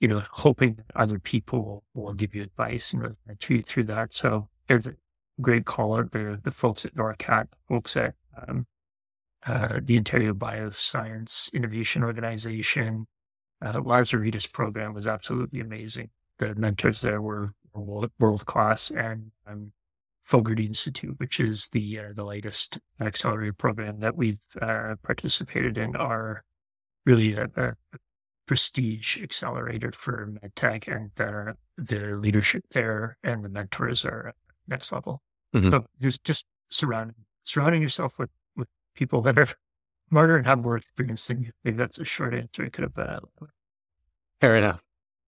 you 0.00 0.08
know, 0.08 0.22
hoping 0.30 0.74
that 0.74 0.86
other 0.94 1.18
people 1.18 1.84
will 1.94 2.14
give 2.14 2.34
you 2.34 2.42
advice 2.42 2.92
and 2.92 3.02
really 3.02 3.16
treat 3.40 3.56
you 3.56 3.62
through 3.62 3.84
that. 3.84 4.14
So 4.14 4.48
there's 4.68 4.86
a 4.86 4.94
great 5.40 5.64
call 5.64 5.98
out 5.98 6.12
there, 6.12 6.36
the 6.42 6.50
folks 6.50 6.84
at 6.84 6.94
NORCAT, 6.94 7.48
folks 7.68 7.96
at 7.96 8.14
um, 8.46 8.66
uh, 9.46 9.80
the 9.82 9.96
Ontario 9.96 10.34
Bioscience 10.34 11.52
Innovation 11.52 12.04
Organization. 12.04 13.06
Uh, 13.60 13.72
Lazaridis 13.72 14.50
program 14.50 14.94
was 14.94 15.06
absolutely 15.06 15.60
amazing. 15.60 16.10
The 16.38 16.54
mentors 16.54 17.00
there 17.00 17.20
were 17.20 17.54
world 17.74 18.46
class, 18.46 18.90
and 18.90 19.30
um, 19.46 19.72
Fogarty 20.24 20.66
Institute, 20.66 21.14
which 21.18 21.40
is 21.40 21.68
the 21.72 21.98
uh, 21.98 22.12
the 22.14 22.24
latest 22.24 22.78
accelerator 23.00 23.52
program 23.52 24.00
that 24.00 24.16
we've 24.16 24.40
uh, 24.60 24.94
participated 25.02 25.78
in, 25.78 25.96
are 25.96 26.44
really 27.06 27.34
a, 27.34 27.48
a, 27.56 27.74
prestige 28.48 29.22
accelerator 29.22 29.92
for 29.92 30.32
medtech, 30.42 30.92
and 30.92 31.10
their 31.14 31.54
their 31.76 32.16
leadership 32.16 32.64
there 32.72 33.16
and 33.22 33.44
the 33.44 33.48
mentors 33.48 34.04
are 34.04 34.34
next 34.66 34.90
level. 34.90 35.22
Mm-hmm. 35.54 35.70
So 35.70 35.84
just 36.00 36.24
just 36.24 36.46
surrounding 36.68 37.14
surrounding 37.44 37.82
yourself 37.82 38.18
with 38.18 38.30
with 38.56 38.66
people 38.96 39.20
that 39.22 39.38
are 39.38 39.46
smarter 40.08 40.36
and 40.36 40.46
have 40.46 40.58
more 40.60 40.78
experience 40.78 41.26
than 41.28 41.42
you. 41.42 41.52
Maybe 41.62 41.76
that's 41.76 41.98
a 41.98 42.04
short 42.04 42.34
answer 42.34 42.64
I 42.64 42.70
could 42.70 42.84
have. 42.84 42.98
Uh, 42.98 43.20
Fair 44.40 44.56
enough. 44.56 44.82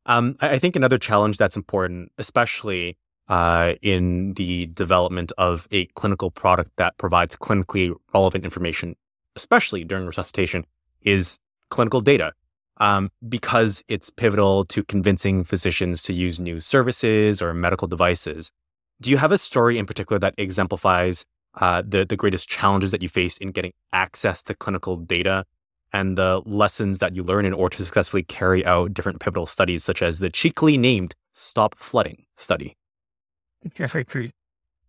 Um, 0.07 0.37
I 0.41 0.59
think 0.59 0.75
another 0.75 0.99
challenge 0.99 1.37
that's 1.37 1.57
important, 1.57 2.11
especially 2.17 2.97
uh, 3.29 3.75
in 3.83 4.33
the 4.35 4.67
development 4.67 5.31
of 5.37 5.69
a 5.71 5.87
clinical 5.87 6.31
product 6.31 6.71
that 6.77 6.97
provides 6.97 7.37
clinically 7.37 7.95
relevant 8.15 8.45
information, 8.45 8.97
especially 9.37 9.85
during 9.85 10.07
resuscitation, 10.07 10.65
is 11.03 11.39
clinical 11.69 12.00
data 12.00 12.33
um, 12.81 13.11
because 13.29 13.85
it's 13.89 14.11
pivotal 14.11 14.65
to 14.65 14.83
convincing 14.83 15.45
physicians 15.45 16.03
to 16.03 16.13
use 16.13 16.41
new 16.41 16.59
services 16.59 17.41
or 17.41 17.55
medical 17.55 17.87
devices. 17.87 18.51
Do 19.01 19.11
you 19.11 19.19
have 19.19 19.33
a 19.33 19.39
story 19.39 19.79
in 19.79 19.87
particular 19.87 20.19
that 20.19 20.35
exemplifies 20.37 21.25
uh, 21.55 21.83
the, 21.87 22.05
the 22.05 22.17
greatest 22.17 22.49
challenges 22.49 22.91
that 22.91 23.03
you 23.03 23.09
face 23.09 23.37
in 23.39 23.53
getting 23.53 23.73
access 23.93 24.43
to 24.45 24.55
clinical 24.55 24.97
data 24.97 25.45
and 25.93 26.17
the 26.17 26.41
lessons 26.47 27.01
that 27.01 27.15
you 27.15 27.23
learn 27.23 27.45
in 27.45 27.53
order 27.53 27.77
to 27.77 27.85
successfully 27.85 28.23
carry 28.23 28.65
out 28.65 28.95
different 28.95 29.21
pivotal 29.21 29.47
studies, 29.47 29.85
such 29.85 30.03
as 30.03 30.19
the 30.19 30.31
cheekily 30.31 30.79
named 30.79 31.15
Stop 31.35 31.75
Flooding 31.79 32.25
study? 32.37 32.77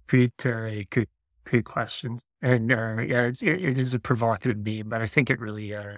Great, 0.07 0.36
great, 0.38 0.89
good, 0.89 1.07
great 1.45 1.65
questions. 1.65 2.24
And 2.41 2.71
uh, 2.71 2.98
yeah, 3.01 3.24
it, 3.24 3.41
it 3.41 3.77
is 3.77 3.93
a 3.93 4.00
provocative 4.00 4.57
name, 4.57 4.89
but 4.89 5.01
I 5.01 5.07
think 5.07 5.29
it 5.29 5.39
really 5.39 5.74
uh, 5.74 5.98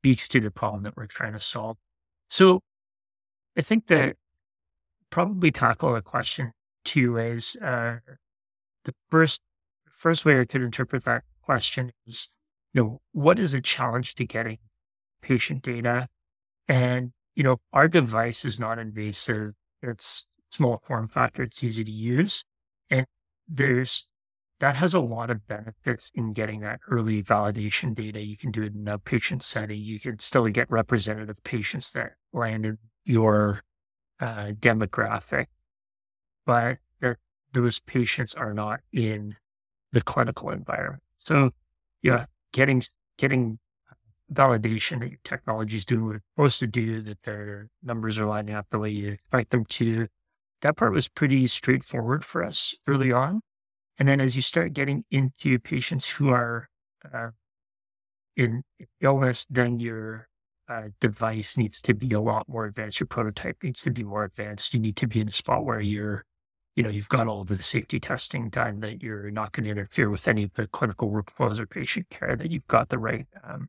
speaks 0.00 0.28
to 0.28 0.40
the 0.40 0.50
problem 0.50 0.82
that 0.82 0.96
we're 0.96 1.06
trying 1.06 1.34
to 1.34 1.40
solve. 1.40 1.76
So 2.28 2.60
I 3.56 3.60
think 3.60 3.86
that 3.88 4.16
probably 5.10 5.50
tackle 5.50 5.92
the 5.92 6.00
question 6.00 6.52
two 6.84 7.12
ways. 7.14 7.56
Uh, 7.56 7.98
the 8.84 8.94
first 9.10 9.42
first 9.90 10.24
way 10.24 10.40
I 10.40 10.46
could 10.46 10.62
interpret 10.62 11.04
that 11.04 11.24
question 11.42 11.92
is, 12.06 12.28
you 12.72 12.82
know, 12.82 13.00
what 13.12 13.38
is 13.38 13.52
a 13.52 13.60
challenge 13.60 14.14
to 14.14 14.24
getting 14.24 14.58
patient 15.20 15.62
data? 15.62 16.08
And, 16.66 17.12
you 17.34 17.42
know, 17.42 17.58
our 17.74 17.86
device 17.86 18.46
is 18.46 18.58
not 18.58 18.78
invasive. 18.78 19.52
It's 19.82 20.26
small 20.50 20.82
form 20.86 21.08
factor. 21.08 21.42
It's 21.42 21.62
easy 21.62 21.84
to 21.84 21.92
use. 21.92 22.44
And 22.88 23.04
there's 23.46 24.06
that 24.60 24.76
has 24.76 24.94
a 24.94 25.00
lot 25.00 25.30
of 25.30 25.46
benefits 25.48 26.10
in 26.14 26.32
getting 26.32 26.60
that 26.60 26.80
early 26.88 27.22
validation 27.22 27.94
data. 27.94 28.20
You 28.20 28.36
can 28.36 28.50
do 28.50 28.62
it 28.62 28.74
in 28.74 28.86
a 28.86 28.98
patient 28.98 29.42
setting. 29.42 29.80
You 29.80 29.98
can 29.98 30.18
still 30.18 30.46
get 30.48 30.70
representative 30.70 31.42
patients 31.44 31.90
that 31.92 32.12
land 32.32 32.66
in 32.66 32.78
your 33.04 33.62
uh, 34.20 34.52
demographic, 34.58 35.46
but 36.46 36.78
those 37.52 37.80
patients 37.80 38.34
are 38.34 38.54
not 38.54 38.80
in 38.92 39.34
the 39.92 40.00
clinical 40.00 40.50
environment. 40.50 41.02
So, 41.16 41.50
yeah, 42.02 42.26
getting 42.52 42.82
getting 43.16 43.58
validation 44.32 45.00
that 45.00 45.10
your 45.10 45.18
technology 45.24 45.76
is 45.76 45.84
doing 45.84 46.06
what 46.06 46.16
it's 46.16 46.24
supposed 46.34 46.58
to 46.60 46.66
do, 46.66 47.00
that 47.02 47.22
their 47.22 47.68
numbers 47.82 48.18
are 48.18 48.26
lining 48.26 48.54
up 48.54 48.66
the 48.70 48.78
way 48.78 48.90
you 48.90 49.12
expect 49.12 49.50
them 49.50 49.64
to. 49.64 50.06
That 50.62 50.76
part 50.76 50.92
was 50.92 51.08
pretty 51.08 51.46
straightforward 51.46 52.24
for 52.24 52.44
us 52.44 52.74
early 52.86 53.10
on. 53.10 53.40
And 54.00 54.08
then 54.08 54.18
as 54.18 54.34
you 54.34 54.40
start 54.40 54.72
getting 54.72 55.04
into 55.10 55.58
patients 55.58 56.08
who 56.08 56.30
are 56.30 56.70
uh, 57.12 57.28
in 58.34 58.62
illness, 59.02 59.46
then 59.50 59.78
your 59.78 60.26
uh, 60.70 60.84
device 61.00 61.58
needs 61.58 61.82
to 61.82 61.92
be 61.92 62.10
a 62.12 62.20
lot 62.20 62.48
more 62.48 62.64
advanced. 62.64 62.98
Your 62.98 63.08
prototype 63.08 63.58
needs 63.62 63.82
to 63.82 63.90
be 63.90 64.02
more 64.02 64.24
advanced. 64.24 64.72
You 64.72 64.80
need 64.80 64.96
to 64.96 65.06
be 65.06 65.20
in 65.20 65.28
a 65.28 65.32
spot 65.32 65.66
where 65.66 65.80
you're, 65.80 66.24
you 66.76 66.82
know, 66.82 66.88
you've 66.88 67.10
got 67.10 67.28
all 67.28 67.42
of 67.42 67.48
the 67.48 67.62
safety 67.62 68.00
testing 68.00 68.48
done, 68.48 68.80
that 68.80 69.02
you're 69.02 69.30
not 69.30 69.52
going 69.52 69.64
to 69.64 69.70
interfere 69.70 70.08
with 70.08 70.26
any 70.26 70.44
of 70.44 70.54
the 70.54 70.66
clinical 70.66 71.10
workflows 71.10 71.58
or 71.58 71.66
patient 71.66 72.08
care, 72.08 72.36
that 72.36 72.50
you've 72.50 72.68
got 72.68 72.88
the 72.88 72.98
right 72.98 73.26
um, 73.44 73.68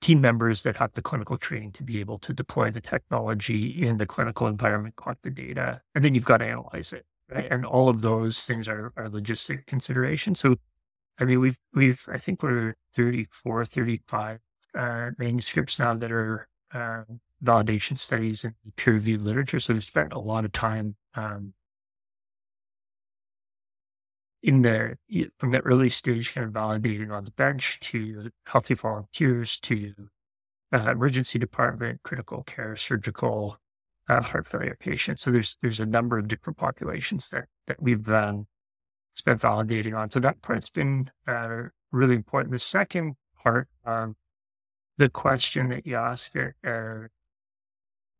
team 0.00 0.20
members 0.20 0.62
that 0.62 0.76
have 0.76 0.92
the 0.92 1.02
clinical 1.02 1.36
training 1.36 1.72
to 1.72 1.82
be 1.82 1.98
able 1.98 2.20
to 2.20 2.32
deploy 2.32 2.70
the 2.70 2.80
technology 2.80 3.82
in 3.84 3.96
the 3.96 4.06
clinical 4.06 4.46
environment, 4.46 4.94
collect 4.94 5.24
the 5.24 5.30
data, 5.30 5.80
and 5.96 6.04
then 6.04 6.14
you've 6.14 6.24
got 6.24 6.36
to 6.36 6.46
analyze 6.46 6.92
it 6.92 7.04
right? 7.30 7.46
And 7.50 7.64
all 7.64 7.88
of 7.88 8.02
those 8.02 8.44
things 8.44 8.68
are, 8.68 8.92
are 8.96 9.08
logistic 9.08 9.66
considerations. 9.66 10.40
So, 10.40 10.56
I 11.18 11.24
mean, 11.24 11.40
we've, 11.40 11.58
we've, 11.74 12.04
I 12.12 12.18
think 12.18 12.42
we're 12.42 12.74
34, 12.94 13.64
35 13.64 14.38
uh, 14.76 15.10
manuscripts 15.18 15.78
now 15.78 15.94
that 15.94 16.12
are 16.12 16.48
uh, 16.72 17.02
validation 17.42 17.96
studies 17.96 18.44
and 18.44 18.54
peer 18.76 18.94
reviewed 18.94 19.22
literature. 19.22 19.60
So 19.60 19.74
we've 19.74 19.84
spent 19.84 20.12
a 20.12 20.18
lot 20.18 20.44
of 20.44 20.52
time 20.52 20.96
um, 21.14 21.54
in 24.42 24.62
there 24.62 24.98
from 25.38 25.50
the 25.50 25.60
early 25.60 25.88
stage, 25.88 26.34
kind 26.34 26.46
of 26.46 26.52
validating 26.52 27.10
on 27.12 27.24
the 27.24 27.30
bench 27.32 27.80
to 27.80 28.30
healthy 28.46 28.74
volunteers 28.74 29.58
to 29.60 29.92
uh, 30.72 30.90
emergency 30.90 31.38
department, 31.38 32.02
critical 32.02 32.42
care, 32.44 32.76
surgical, 32.76 33.58
heart 34.08 34.46
failure 34.46 34.76
patients. 34.78 35.22
So 35.22 35.30
there's 35.30 35.56
there's 35.62 35.80
a 35.80 35.86
number 35.86 36.18
of 36.18 36.28
different 36.28 36.56
populations 36.56 37.28
that 37.30 37.46
that 37.66 37.82
we've 37.82 38.08
um, 38.08 38.46
spent 39.14 39.40
validating 39.40 39.96
on. 39.96 40.10
So 40.10 40.20
that 40.20 40.42
part's 40.42 40.70
been 40.70 41.10
uh, 41.26 41.64
really 41.90 42.14
important. 42.14 42.52
The 42.52 42.58
second 42.58 43.14
part, 43.42 43.68
um, 43.84 44.16
the 44.98 45.08
question 45.08 45.68
that 45.70 45.86
you 45.86 45.96
asked 45.96 46.36
uh, 46.36 47.08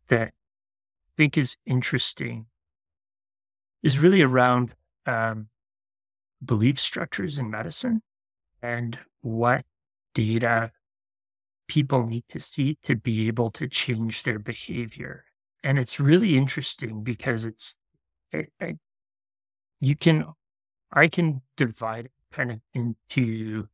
that 0.09 0.28
I 0.28 0.31
think 1.16 1.38
is 1.38 1.57
interesting 1.66 2.47
is 3.83 3.99
really 3.99 4.23
around 4.23 4.75
um, 5.07 5.49
belief 6.45 6.81
structures 6.81 7.38
in 7.38 7.50
medicine 7.50 8.02
and 8.62 8.99
what 9.21 9.64
data 10.14 10.73
people 11.69 12.07
need 12.07 12.25
to 12.28 12.40
see 12.40 12.78
to 12.83 12.97
be 12.97 13.26
able 13.26 13.50
to 13.50 13.69
change 13.69 14.23
their 14.23 14.38
behavior 14.38 15.25
and 15.66 15.80
it's 15.80 15.99
really 15.99 16.37
interesting 16.37 17.02
because 17.02 17.44
it's 17.44 17.75
it, 18.30 18.52
it, 18.61 18.76
you 19.80 19.96
can 19.96 20.25
I 20.92 21.08
can 21.08 21.42
divide 21.56 22.04
it 22.06 22.12
kind 22.30 22.52
of 22.52 22.61
into 22.73 23.66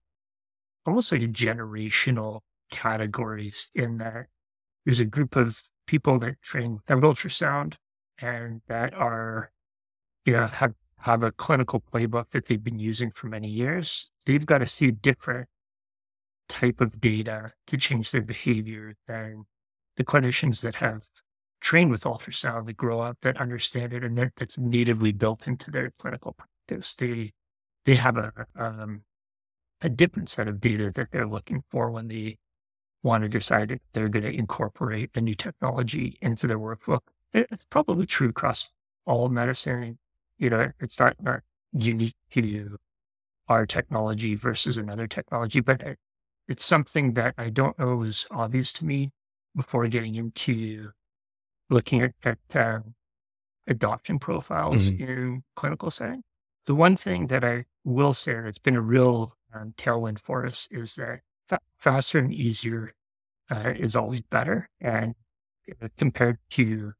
almost 0.87 1.13
like 1.13 1.21
generational 1.21 2.41
categories 2.71 3.71
in 3.75 3.99
that 3.99 4.29
there's 4.87 5.01
a 5.01 5.05
group 5.05 5.37
of 5.37 5.65
people 5.87 6.19
that 6.21 6.41
train 6.41 6.81
that 6.87 6.97
ultrasound 6.97 7.75
and 8.19 8.63
that 8.69 8.95
are 8.95 9.53
you 10.25 10.33
know 10.33 10.47
have 10.47 10.73
have 10.97 11.23
a 11.23 11.33
clinical 11.33 11.83
playbook 11.93 12.31
that 12.31 12.47
they've 12.47 12.65
been 12.65 12.79
using 12.79 13.11
for 13.11 13.27
many 13.27 13.49
years. 13.49 14.09
They've 14.25 14.47
got 14.47 14.59
to 14.59 14.67
see 14.67 14.93
different 14.93 15.49
type 16.49 16.81
of 16.81 17.03
data 17.03 17.51
to 17.67 17.77
change 17.77 18.13
their 18.13 18.23
behavior 18.23 18.95
than 19.07 19.45
the 19.97 20.05
clinicians 20.05 20.63
that 20.63 20.77
have 20.77 21.03
trained 21.63 21.91
with 21.91 22.03
ultrasound, 22.03 22.67
that 22.67 22.77
grow 22.77 23.01
up, 23.01 23.17
that 23.23 23.41
understand 23.41 23.93
it, 23.95 24.05
and 24.05 24.19
that, 24.19 24.33
that's 24.37 24.59
natively 24.59 25.13
built 25.13 25.47
into 25.47 25.71
their 25.71 25.93
clinical 25.99 26.35
practice. 26.35 26.95
They 26.95 27.33
they 27.85 27.95
have 27.95 28.17
a 28.17 28.33
um, 28.57 29.03
a 29.81 29.89
different 29.89 30.29
set 30.29 30.49
of 30.49 30.61
data 30.61 30.91
that 30.95 31.09
they're 31.13 31.27
looking 31.27 31.63
for 31.71 31.91
when 31.91 32.09
they 32.09 32.37
want 33.03 33.23
to 33.23 33.29
decide 33.29 33.73
if 33.73 33.81
they're 33.93 34.09
going 34.09 34.25
to 34.25 34.33
incorporate 34.33 35.11
a 35.15 35.21
new 35.21 35.35
technology 35.35 36.19
into 36.21 36.47
their 36.47 36.59
workflow. 36.59 37.01
It's 37.33 37.65
probably 37.65 38.07
true 38.07 38.29
across 38.29 38.71
all 39.07 39.29
medicine. 39.29 39.99
You 40.39 40.51
know, 40.51 40.71
it's 40.81 40.99
not, 40.99 41.17
not 41.21 41.41
unique 41.73 42.15
to 42.33 42.77
our 43.49 43.67
technology 43.67 44.35
versus 44.37 44.79
another 44.79 45.09
technology, 45.09 45.61
but 45.61 45.83
it's 46.49 46.65
something 46.65 47.15
that 47.15 47.35
I 47.37 47.51
don't 47.51 47.77
know 47.79 47.97
was 47.97 48.27
obvious 48.31 48.73
to 48.75 48.85
me 48.85 49.11
before 49.57 49.89
getting 49.89 50.15
into 50.15 50.93
looking 51.73 52.03
at, 52.03 52.13
at 52.25 52.39
uh, 52.55 52.81
adoption 53.67 54.19
profiles 54.19 54.91
mm-hmm. 54.91 55.03
in 55.03 55.43
clinical 55.57 55.91
setting. 55.91 56.23
The 56.67 56.75
one 56.75 56.97
thing 56.97 57.27
that 57.27 57.45
I 57.45 57.65
will 57.85 58.13
say 58.13 58.35
that's 58.41 58.59
been 58.59 58.77
a 58.77 58.81
real 58.81 59.35
um, 59.53 59.75
tailwind 59.77 60.21
for 60.21 60.47
us 60.47 60.69
is 60.71 60.95
that 60.97 61.21
fa- 61.49 61.59
faster 61.79 62.19
and 62.19 62.33
easier 62.33 62.93
uh, 63.51 63.73
is 63.77 63.97
always 63.97 64.23
better. 64.23 64.69
And 64.81 65.15
uh, 65.83 65.89
compared 65.97 66.39
to 66.51 66.93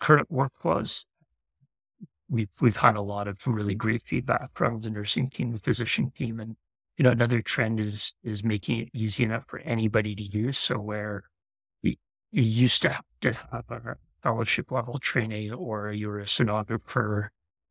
current 0.00 0.30
workflows, 0.32 1.04
we've 2.28 2.50
we've 2.60 2.76
had 2.76 2.96
a 2.96 3.02
lot 3.02 3.28
of 3.28 3.46
really 3.46 3.74
great 3.74 4.02
feedback 4.02 4.50
from 4.54 4.80
the 4.80 4.90
nursing 4.90 5.28
team, 5.28 5.52
the 5.52 5.58
physician 5.58 6.10
team, 6.16 6.40
and 6.40 6.56
you 6.96 7.02
know 7.02 7.10
another 7.10 7.40
trend 7.42 7.80
is 7.80 8.14
is 8.22 8.42
making 8.42 8.80
it 8.80 8.88
easy 8.94 9.24
enough 9.24 9.44
for 9.46 9.60
anybody 9.60 10.14
to 10.14 10.22
use. 10.22 10.58
So 10.58 10.78
where 10.78 11.24
we 11.82 11.98
you 12.30 12.42
used 12.42 12.82
to 12.82 12.90
have 12.90 13.04
to 13.20 13.32
have 13.32 13.70
a 13.70 13.96
fellowship 14.24 14.72
level 14.72 14.98
trainee 14.98 15.50
or 15.50 15.92
you're 15.92 16.18
a 16.18 16.24
sonographer 16.24 17.28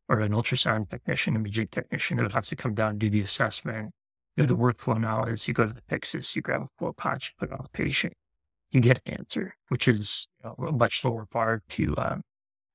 or 0.08 0.20
an 0.20 0.32
ultrasound 0.32 0.88
technician, 0.88 1.34
imaging 1.34 1.68
technician 1.68 2.22
would 2.22 2.32
have 2.32 2.46
to 2.46 2.56
come 2.56 2.74
down 2.74 2.90
and 2.90 2.98
do 3.00 3.10
the 3.10 3.20
assessment. 3.20 3.92
You 4.36 4.44
know, 4.44 4.46
the 4.46 4.56
workflow 4.56 4.98
now 4.98 5.24
is 5.24 5.46
you 5.48 5.54
go 5.54 5.66
to 5.66 5.72
the 5.74 5.82
Pyxis, 5.82 6.34
you 6.34 6.42
grab 6.42 6.62
a 6.62 6.82
FloPatch, 6.82 7.32
put 7.38 7.50
it 7.50 7.52
on 7.52 7.60
the 7.62 7.68
patient, 7.70 8.14
you 8.70 8.80
get 8.80 9.00
an 9.06 9.14
answer, 9.14 9.54
which 9.68 9.88
is 9.88 10.28
you 10.42 10.50
know, 10.58 10.68
a 10.68 10.72
much 10.72 11.04
lower 11.04 11.26
bar 11.30 11.62
to 11.70 11.94
um, 11.98 12.22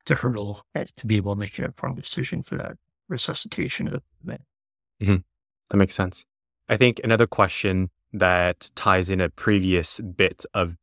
to 0.05 0.15
hurdle 0.15 0.62
to 0.75 1.07
be 1.07 1.17
able 1.17 1.36
to 1.36 1.39
make 1.39 1.57
an 1.57 1.65
informed 1.65 2.01
decision 2.01 2.41
for 2.41 2.57
that 2.57 2.77
resuscitation 3.07 3.88
of 3.88 3.93
the 3.93 4.01
event. 4.24 4.41
Mm-hmm. 5.01 5.15
That 5.69 5.77
makes 5.77 5.93
sense. 5.93 6.25
I 6.67 6.77
think 6.77 7.00
another 7.03 7.27
question 7.27 7.89
that 8.13 8.71
ties 8.75 9.09
in 9.09 9.21
a 9.21 9.29
previous 9.29 10.00
bit 10.00 10.45
of 10.53 10.75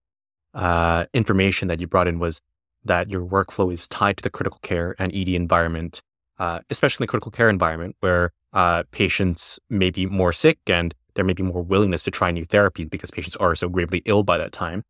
uh, 0.54 1.06
information 1.12 1.68
that 1.68 1.80
you 1.80 1.86
brought 1.86 2.08
in 2.08 2.18
was 2.18 2.40
that 2.87 3.11
your 3.11 3.25
workflow 3.25 3.73
is 3.73 3.87
tied 3.88 4.16
to 4.19 4.23
the 4.23 4.31
critical 4.31 4.59
care 4.62 4.95
and 4.99 5.14
ED 5.14 5.28
environment, 5.28 6.02
uh, 6.38 6.61
especially 6.71 7.05
the 7.05 7.09
critical 7.09 7.33
care 7.33 7.49
environment 7.49 7.97
where 8.00 8.33
uh, 8.52 8.83
patients 8.90 9.59
may 9.69 9.90
be 9.90 10.07
more 10.07 10.33
sick 10.33 10.59
and 10.66 10.95
there 11.14 11.25
may 11.25 11.33
be 11.33 11.43
more 11.43 11.62
willingness 11.62 12.02
to 12.05 12.11
try 12.11 12.31
new 12.31 12.47
therapies 12.47 12.88
because 12.88 13.11
patients 13.11 13.37
are 13.37 13.55
so 13.55 13.69
gravely 13.69 14.02
ill 14.05 14.23
by 14.23 14.38
that 14.38 14.52
time. 14.52 14.83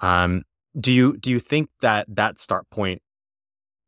Um, 0.00 0.42
do 0.78 0.90
you 0.90 1.16
do 1.18 1.30
you 1.30 1.38
think 1.38 1.68
that 1.80 2.06
that 2.08 2.40
start 2.40 2.68
point 2.70 3.02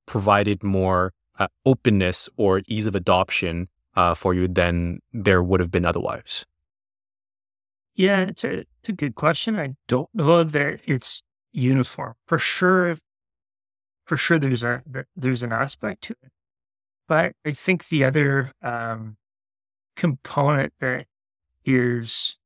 provided 0.06 0.62
more 0.62 1.12
uh, 1.38 1.48
openness 1.64 2.28
or 2.36 2.62
ease 2.66 2.86
of 2.86 2.94
adoption 2.94 3.68
uh, 3.96 4.14
for 4.14 4.34
you 4.34 4.48
than 4.48 5.00
there 5.12 5.42
would 5.42 5.60
have 5.60 5.70
been 5.70 5.84
otherwise? 5.84 6.44
Yeah, 7.94 8.20
it's 8.22 8.44
a, 8.44 8.60
it's 8.60 8.88
a 8.88 8.92
good 8.92 9.14
question. 9.14 9.58
I 9.58 9.74
don't 9.86 10.08
know 10.12 10.42
that 10.42 10.80
it's 10.84 11.22
uniform 11.52 12.14
for 12.26 12.38
sure. 12.38 12.96
For 14.04 14.16
sure, 14.16 14.38
there's 14.38 14.62
a 14.62 14.82
there's 15.16 15.42
an 15.42 15.52
aspect 15.52 16.02
to 16.04 16.12
it, 16.22 16.32
but 17.08 17.34
I 17.44 17.52
think 17.52 17.88
the 17.88 18.04
other 18.04 18.52
um, 18.62 19.16
component 19.96 20.74
that 20.80 21.06
is, 21.64 22.36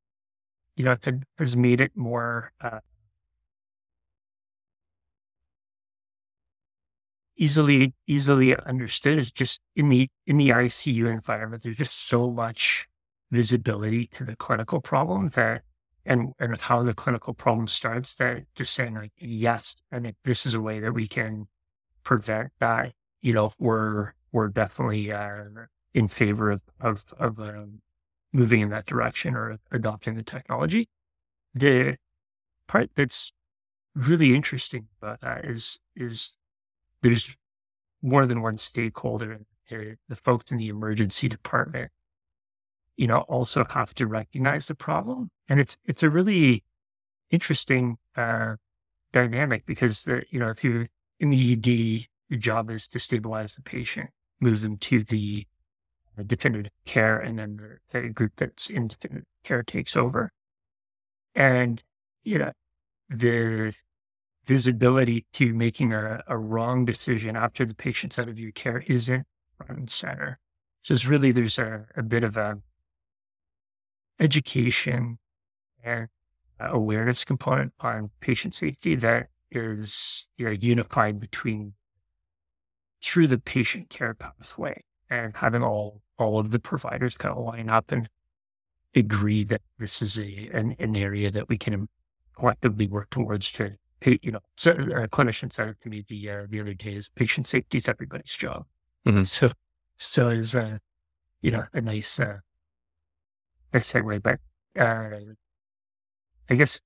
you 0.77 0.85
know, 0.85 0.97
has 1.39 1.57
made 1.57 1.81
it 1.81 1.97
more 1.97 2.53
uh, 2.61 2.81
easily 7.37 7.95
easily 8.07 8.55
understood 8.57 9.19
is 9.19 9.31
just 9.33 9.61
in 9.77 9.89
the 9.89 10.09
in 10.27 10.37
the 10.39 10.51
ICU 10.51 11.11
environment. 11.11 11.63
There's 11.63 11.79
just 11.79 12.09
so 12.09 12.31
much 12.31 12.89
visibility 13.31 14.07
to 14.09 14.25
the 14.25 14.37
clinical 14.37 14.81
problem 14.81 15.29
that 15.35 15.63
and 16.09 16.33
and 16.41 16.61
how 16.61 16.83
the 16.83 16.95
clinical 16.95 17.35
problem 17.35 17.69
starts 17.69 18.15
that 18.17 18.43
just 18.57 18.73
saying 18.73 18.95
like 18.95 19.13
yes, 19.19 19.77
I 19.93 20.01
think 20.01 20.17
this 20.25 20.47
is 20.47 20.55
a 20.55 20.61
way 20.61 20.81
that 20.81 20.93
we 20.93 21.07
can 21.07 21.47
prevent 22.03 22.51
that. 22.59 22.93
You 23.21 23.35
know, 23.35 23.53
we're 23.59 24.15
we're 24.33 24.49
definitely 24.49 25.13
uh, 25.13 25.45
in 25.95 26.09
favor 26.09 26.51
of 26.51 26.63
of, 26.81 27.05
of 27.19 27.39
um, 27.39 27.83
moving 28.33 28.63
in 28.63 28.71
that 28.71 28.87
direction 28.87 29.35
or 29.35 29.59
adopting 29.71 30.17
the 30.17 30.23
technology. 30.23 30.89
The 31.55 31.97
part 32.67 32.91
that's 32.97 33.33
really 33.95 34.35
interesting 34.35 34.89
about 35.01 35.21
that 35.21 35.45
is 35.45 35.79
is 35.95 36.37
there's 37.03 37.37
more 38.03 38.27
than 38.27 38.41
one 38.41 38.57
stakeholder. 38.57 39.41
The 39.71 40.17
folks 40.17 40.51
in 40.51 40.57
the 40.57 40.69
emergency 40.69 41.29
department, 41.29 41.91
you 42.99 43.07
know, 43.07 43.21
also 43.21 43.65
have 43.71 43.95
to 43.95 44.07
recognize 44.07 44.67
the 44.67 44.75
problem. 44.75 45.31
And 45.49 45.59
it's, 45.61 45.79
it's 45.87 46.03
a 46.03 46.11
really 46.11 46.65
interesting, 47.31 47.97
uh, 48.17 48.57
dynamic 49.13 49.65
because 49.65 50.03
the, 50.03 50.25
you 50.31 50.39
know, 50.39 50.51
if 50.51 50.63
you're 50.63 50.89
in 51.19 51.31
the 51.31 51.53
ED, 51.53 52.07
your 52.29 52.39
job 52.39 52.71
is 52.71 52.87
to 52.89 52.99
stabilize 52.99 53.55
the 53.55 53.63
patient, 53.63 54.11
move 54.41 54.61
them 54.61 54.77
to 54.77 55.03
the 55.03 55.47
definitive 56.27 56.73
care, 56.85 57.19
and 57.19 57.39
then 57.39 57.79
the 57.93 58.09
group 58.09 58.33
that's 58.37 58.69
in 58.69 58.89
definitive 58.89 59.25
care 59.45 59.63
takes 59.63 59.97
over. 59.97 60.31
And, 61.35 61.83
you 62.25 62.39
know, 62.39 62.53
the 63.09 63.73
visibility 64.45 65.27
to 65.35 65.55
making 65.55 65.93
a, 65.93 66.23
a 66.27 66.37
wrong 66.37 66.85
decision 66.85 67.37
after 67.37 67.65
the 67.65 67.75
patient's 67.75 68.19
out 68.19 68.29
of 68.29 68.39
your 68.39 68.53
care 68.53 68.83
isn't 68.87 69.27
front 69.57 69.79
and 69.79 69.91
center. 69.91 70.39
So 70.83 70.95
it's 70.95 71.07
really, 71.07 71.33
there's 71.33 71.59
a, 71.59 71.87
a 71.97 72.03
bit 72.03 72.25
of 72.25 72.37
a 72.37 72.59
education 74.21 75.19
and 75.83 76.09
awareness 76.61 77.25
component 77.25 77.73
on 77.81 78.11
patient 78.21 78.55
safety 78.55 78.95
that 78.97 79.29
is 79.51 80.27
you 80.37 80.47
know, 80.47 80.51
unified 80.51 81.21
between 81.21 81.73
through 83.03 83.27
the 83.27 83.39
patient 83.39 83.89
care 83.89 84.15
pathway 84.15 84.83
and 85.09 85.37
having 85.37 85.63
all 85.63 86.03
all 86.19 86.39
of 86.39 86.51
the 86.51 86.59
providers 86.59 87.17
kind 87.17 87.37
of 87.37 87.45
line 87.45 87.69
up 87.69 87.93
and 87.93 88.09
agree 88.95 89.45
that 89.45 89.63
this 89.79 90.03
is 90.03 90.19
a 90.19 90.51
an, 90.53 90.75
an 90.79 90.97
area 90.97 91.31
that 91.31 91.49
we 91.49 91.57
can 91.57 91.89
collectively 92.37 92.87
work 92.87 93.09
towards 93.11 93.53
to 93.53 93.77
you 94.05 94.31
know, 94.31 94.41
so, 94.57 94.73
uh, 94.73 95.03
a 95.03 95.09
clinician 95.09 95.53
said 95.53 95.75
to 95.83 95.89
me 95.89 96.05
the 96.09 96.31
uh, 96.31 96.47
the 96.49 96.61
other 96.61 96.75
day 96.75 96.95
is 96.95 97.09
patient 97.09 97.47
safety 97.47 97.79
is 97.79 97.89
everybody's 97.89 98.35
job. 98.35 98.65
Mm-hmm. 99.07 99.25
So, 99.25 99.51
so 99.97 100.29
is 100.29 100.55
uh, 100.55 100.79
you 101.43 101.51
know, 101.51 101.65
a 101.73 101.81
nice, 101.81 102.21
uh, 102.21 102.39
nice 103.73 103.93
segue. 103.93 104.23
But 104.23 104.39
uh, 104.81 105.21
I 106.51 106.55
guess 106.55 106.81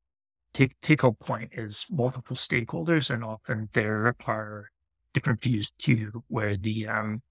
take 0.52 0.78
take 0.80 1.02
home 1.02 1.16
point 1.20 1.50
is 1.52 1.86
multiple 1.90 2.36
stakeholders, 2.36 3.10
and 3.10 3.24
often 3.24 3.68
there 3.72 4.14
are 4.26 4.70
different 5.14 5.42
views 5.42 5.70
to 5.78 6.24
where 6.28 6.56
the 6.56 6.88
um, 6.88 7.22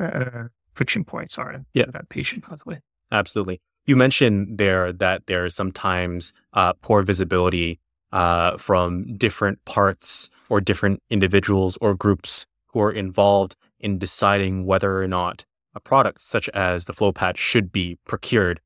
uh, 0.00 0.44
friction 0.74 1.04
points 1.04 1.38
are 1.38 1.52
in 1.52 1.66
yeah. 1.74 1.84
that 1.92 2.08
patient 2.08 2.44
pathway. 2.44 2.80
Absolutely. 3.12 3.60
You 3.86 3.96
mentioned 3.96 4.58
there 4.58 4.92
that 4.92 5.26
there's 5.26 5.54
sometimes 5.54 6.32
uh, 6.52 6.74
poor 6.74 7.02
visibility 7.02 7.80
uh, 8.12 8.56
from 8.56 9.16
different 9.16 9.64
parts 9.64 10.30
or 10.48 10.60
different 10.60 11.02
individuals 11.10 11.78
or 11.80 11.94
groups 11.94 12.46
who 12.68 12.80
are 12.80 12.92
involved 12.92 13.56
in 13.78 13.98
deciding 13.98 14.64
whether 14.66 15.02
or 15.02 15.08
not 15.08 15.44
a 15.74 15.80
product 15.80 16.20
such 16.20 16.48
as 16.50 16.84
the 16.84 16.92
FloPatch 16.92 17.36
should 17.36 17.72
be 17.72 17.98
procured. 18.06 18.60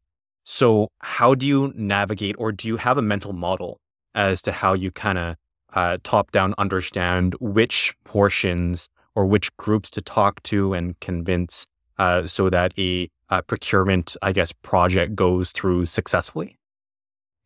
So, 0.44 0.88
how 1.00 1.34
do 1.34 1.46
you 1.46 1.72
navigate, 1.74 2.36
or 2.38 2.52
do 2.52 2.68
you 2.68 2.76
have 2.76 2.98
a 2.98 3.02
mental 3.02 3.32
model 3.32 3.80
as 4.14 4.42
to 4.42 4.52
how 4.52 4.74
you 4.74 4.90
kind 4.90 5.18
of 5.18 5.36
uh, 5.72 5.98
top 6.02 6.30
down 6.30 6.54
understand 6.58 7.34
which 7.40 7.94
portions 8.04 8.88
or 9.14 9.26
which 9.26 9.54
groups 9.56 9.90
to 9.90 10.00
talk 10.00 10.42
to 10.44 10.72
and 10.72 10.98
convince 11.00 11.66
uh, 11.98 12.26
so 12.26 12.50
that 12.50 12.72
a, 12.78 13.08
a 13.30 13.42
procurement, 13.42 14.16
I 14.22 14.32
guess, 14.32 14.52
project 14.52 15.14
goes 15.14 15.50
through 15.50 15.86
successfully? 15.86 16.58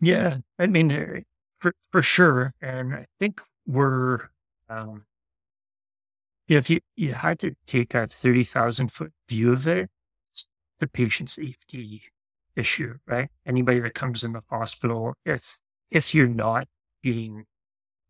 Yeah, 0.01 0.38
I 0.59 0.66
mean, 0.66 1.25
for, 1.61 1.73
for 1.92 2.03
sure. 2.03 2.53
And 2.61 2.94
I 2.94 3.07
think 3.18 3.40
we're, 3.66 4.31
um, 4.68 5.05
if 6.49 6.71
you, 6.71 6.81
you 6.97 7.13
had 7.13 7.39
to 7.41 7.55
take 7.67 7.95
a 7.95 8.07
30,000 8.07 8.91
foot 8.91 9.13
view 9.29 9.53
of 9.53 9.67
it, 9.69 9.91
the 10.81 10.87
patient 10.87 11.31
safety 11.31 12.03
issue, 12.57 12.95
right? 13.07 13.29
Anybody 13.47 13.81
that 13.81 13.95
comes 13.95 14.25
in 14.25 14.33
the 14.33 14.43
hospital, 14.49 15.15
if, 15.25 15.61
if 15.91 16.15
you're 16.15 16.27
not 16.27 16.67
being 17.03 17.45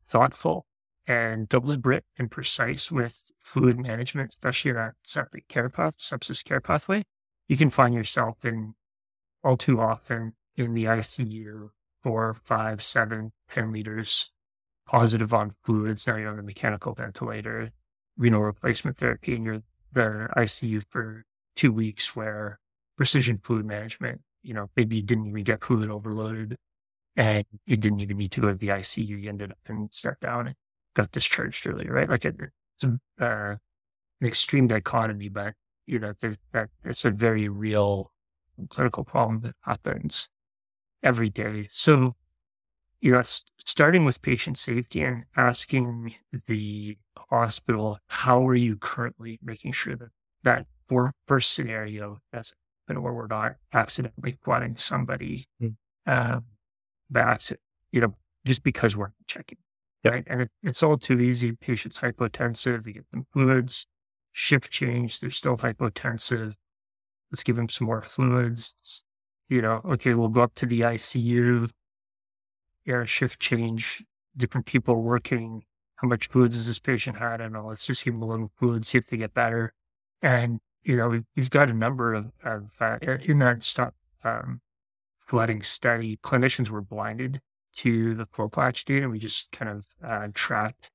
thoughtful 0.06 0.66
and 1.06 1.48
deliberate 1.48 2.04
and 2.18 2.30
precise 2.30 2.90
with 2.90 3.30
fluid 3.42 3.78
management, 3.78 4.30
especially 4.30 4.72
that 4.72 4.94
septic 5.02 5.48
care 5.48 5.68
path, 5.68 5.98
sepsis 5.98 6.44
care 6.44 6.60
pathway, 6.60 7.04
you 7.48 7.56
can 7.56 7.70
find 7.70 7.94
yourself 7.94 8.44
in 8.44 8.74
all 9.42 9.56
too 9.56 9.80
often 9.80 10.34
in 10.56 10.74
the 10.74 10.84
ICU 10.84 11.70
four, 12.02 12.36
five, 12.44 12.82
seven, 12.82 13.32
10 13.50 13.72
liters 13.72 14.30
positive 14.86 15.34
on 15.34 15.54
fluids. 15.64 16.06
Now 16.06 16.16
you're 16.16 16.30
on 16.30 16.36
the 16.36 16.42
mechanical 16.42 16.94
ventilator. 16.94 17.70
Renal 18.18 18.42
replacement 18.42 18.98
therapy 18.98 19.34
and 19.34 19.46
in 19.46 19.52
your 19.52 19.62
the 19.92 20.28
ICU 20.36 20.82
for 20.90 21.24
two 21.56 21.72
weeks 21.72 22.14
where 22.14 22.60
precision 22.96 23.38
fluid 23.42 23.64
management, 23.64 24.20
you 24.42 24.52
know, 24.52 24.68
maybe 24.76 24.96
you 24.96 25.02
didn't 25.02 25.28
even 25.28 25.44
get 25.44 25.64
fluid 25.64 25.90
overloaded 25.90 26.56
and 27.16 27.44
you 27.66 27.76
didn't 27.76 28.00
even 28.00 28.18
need 28.18 28.32
to 28.32 28.40
go 28.40 28.48
to 28.48 28.54
the 28.54 28.68
ICU. 28.68 29.22
You 29.22 29.28
ended 29.28 29.52
up 29.52 29.58
in 29.68 29.88
step 29.90 30.20
down 30.20 30.48
and 30.48 30.56
got 30.94 31.10
discharged 31.10 31.66
earlier, 31.66 31.92
right? 31.92 32.08
Like 32.08 32.24
it, 32.24 32.36
it's 32.74 32.84
a, 32.84 33.24
uh, 33.24 33.56
an 34.20 34.26
extreme 34.26 34.66
dichotomy, 34.66 35.28
but 35.28 35.54
you 35.86 35.98
know, 35.98 36.12
there's 36.20 36.36
that 36.52 36.68
it's 36.84 37.04
a 37.04 37.10
very 37.10 37.48
real 37.48 38.12
clinical 38.68 39.04
problem 39.04 39.40
that 39.40 39.54
happens 39.62 40.28
every 41.02 41.30
day. 41.30 41.66
So, 41.70 42.16
you 43.00 43.12
know, 43.12 43.22
starting 43.64 44.04
with 44.04 44.20
patient 44.20 44.58
safety 44.58 45.02
and 45.02 45.24
asking 45.36 46.14
the 46.46 46.98
hospital, 47.30 47.98
how 48.08 48.46
are 48.46 48.54
you 48.54 48.76
currently 48.76 49.38
making 49.42 49.72
sure 49.72 49.96
that 49.96 50.08
that 50.44 50.66
for 50.88 51.12
first 51.26 51.52
scenario 51.52 52.18
doesn't 52.32 52.56
happen 52.86 53.02
where 53.02 53.12
we're 53.12 53.26
not 53.26 53.56
accidentally 53.72 54.38
flooding 54.42 54.76
somebody 54.76 55.44
mm. 55.62 55.74
um, 56.06 56.44
back, 57.10 57.42
you 57.92 58.00
know, 58.00 58.14
just 58.44 58.62
because 58.62 58.96
we're 58.96 59.12
checking. 59.26 59.58
Yep. 60.04 60.12
Right. 60.12 60.24
And 60.28 60.42
it, 60.42 60.50
it's 60.62 60.82
all 60.82 60.96
too 60.96 61.20
easy. 61.20 61.52
Patients 61.52 61.98
hypotensive, 61.98 62.86
you 62.86 62.94
get 62.94 63.10
them 63.10 63.26
fluids, 63.32 63.86
shift 64.32 64.70
change, 64.70 65.20
they're 65.20 65.30
still 65.30 65.56
hypotensive. 65.56 66.54
Let's 67.30 67.42
give 67.42 67.56
them 67.56 67.68
some 67.68 67.86
more 67.86 68.02
fluids. 68.02 68.74
You 69.48 69.62
know, 69.62 69.80
okay, 69.84 70.14
we'll 70.14 70.28
go 70.28 70.42
up 70.42 70.54
to 70.56 70.66
the 70.66 70.80
ICU. 70.80 71.70
Yeah, 72.84 73.04
shift 73.04 73.40
change, 73.40 74.04
different 74.36 74.66
people 74.66 75.02
working. 75.02 75.64
How 75.98 76.08
much 76.08 76.28
fluids 76.28 76.56
does 76.56 76.66
this 76.66 76.78
patient 76.78 77.18
had? 77.18 77.34
I 77.34 77.36
don't 77.44 77.52
know. 77.52 77.66
Let's 77.66 77.84
just 77.84 78.04
give 78.04 78.14
them 78.14 78.22
a 78.22 78.26
little 78.26 78.50
fluid, 78.56 78.86
see 78.86 78.98
if 78.98 79.06
they 79.06 79.16
get 79.16 79.34
better. 79.34 79.72
And, 80.22 80.60
you 80.82 80.96
know, 80.96 81.08
we've, 81.08 81.24
we've 81.36 81.50
got 81.50 81.70
a 81.70 81.74
number 81.74 82.14
of, 82.14 82.30
of 82.44 82.70
uh, 82.80 82.98
in 83.02 83.40
that 83.40 83.62
stop 83.62 83.94
um, 84.22 84.60
flooding 85.18 85.62
study, 85.62 86.18
clinicians 86.22 86.70
were 86.70 86.80
blinded 86.80 87.40
to 87.76 88.14
the 88.14 88.26
FloPatch 88.26 88.84
data. 88.84 89.08
We 89.08 89.18
just 89.18 89.50
kind 89.52 89.70
of 89.70 89.86
uh, 90.04 90.28
tracked 90.34 90.90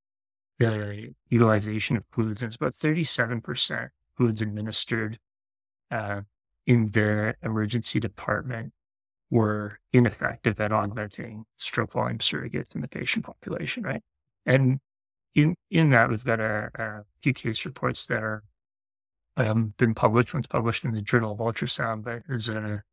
the 0.59 1.13
utilization 1.29 1.97
of 1.97 2.03
fluids. 2.11 2.41
And 2.41 2.49
it's 2.49 2.55
about 2.55 2.73
37% 2.73 3.89
fluids 4.17 4.41
administered 4.41 5.19
uh, 5.91 6.21
in 6.65 6.89
their 6.91 7.35
emergency 7.43 7.99
department 7.99 8.73
were 9.29 9.79
ineffective 9.91 10.59
at 10.59 10.71
augmenting 10.71 11.45
stroke 11.57 11.91
volume 11.91 12.19
surrogates 12.19 12.75
in 12.75 12.81
the 12.81 12.87
patient 12.87 13.25
population, 13.25 13.83
right? 13.83 14.01
And 14.45 14.79
in 15.35 15.55
in 15.69 15.89
that, 15.91 16.09
we've 16.09 16.23
got 16.23 16.39
a, 16.39 16.69
a 16.75 17.03
few 17.21 17.33
case 17.33 17.65
reports 17.65 18.05
that 18.07 18.23
are 18.23 18.43
um, 19.37 19.73
been 19.77 19.93
published. 19.95 20.33
One's 20.33 20.47
published 20.47 20.85
in 20.85 20.93
the 20.93 21.01
Journal 21.01 21.33
of 21.33 21.39
Ultrasound, 21.39 22.03
but 22.03 22.21
there's 22.27 22.49
a, 22.49 22.83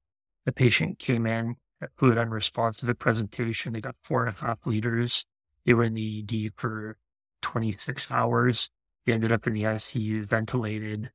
a 0.47 0.53
patient 0.53 0.99
came 0.99 1.27
in 1.27 1.57
fluid 1.97 2.19
unresponsive 2.19 2.89
at 2.89 2.99
presentation. 2.99 3.73
They 3.73 3.81
got 3.81 3.97
four 4.03 4.27
and 4.27 4.35
a 4.37 4.41
half 4.41 4.59
liters. 4.65 5.25
They 5.65 5.75
were 5.75 5.85
in 5.85 5.95
the 5.95 6.25
ED 6.29 6.53
for 6.57 6.97
26 7.43 8.11
hours. 8.11 8.71
They 9.07 9.13
ended 9.13 9.33
up 9.33 9.47
in 9.47 9.55
the 9.55 9.63
ICU, 9.63 10.25
ventilated, 10.25 11.11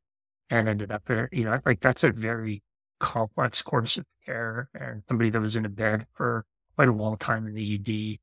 and 0.49 0.67
ended 0.67 0.91
up. 0.91 1.03
You 1.31 1.45
know, 1.45 1.59
like 1.65 1.81
that's 1.81 2.03
a 2.03 2.11
very 2.11 2.63
complex 2.99 3.61
course 3.61 3.97
of 3.97 4.05
care. 4.25 4.69
And 4.73 5.03
somebody 5.07 5.29
that 5.29 5.41
was 5.41 5.55
in 5.55 5.65
a 5.65 5.69
bed 5.69 6.07
for 6.13 6.45
quite 6.75 6.87
a 6.87 6.93
long 6.93 7.17
time 7.17 7.47
in 7.47 7.53
the 7.53 7.75
ED 7.75 8.19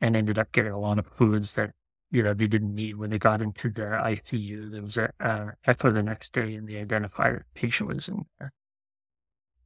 and 0.00 0.16
ended 0.16 0.38
up 0.38 0.52
getting 0.52 0.72
a 0.72 0.80
lot 0.80 0.98
of 0.98 1.06
fluids 1.06 1.54
that, 1.54 1.70
you 2.14 2.22
know, 2.22 2.32
they 2.32 2.46
didn't 2.46 2.74
need 2.74 2.96
when 2.96 3.10
they 3.10 3.18
got 3.18 3.42
into 3.42 3.70
the 3.70 3.82
ICU. 3.82 4.70
There 4.70 4.82
was 4.82 4.96
a 4.96 5.10
uh, 5.20 5.46
echo 5.66 5.90
the 5.90 6.02
next 6.02 6.32
day 6.32 6.54
and 6.54 6.68
they 6.68 6.76
identified 6.76 7.34
the 7.34 7.44
patient 7.54 7.88
was 7.88 8.08
in 8.08 8.24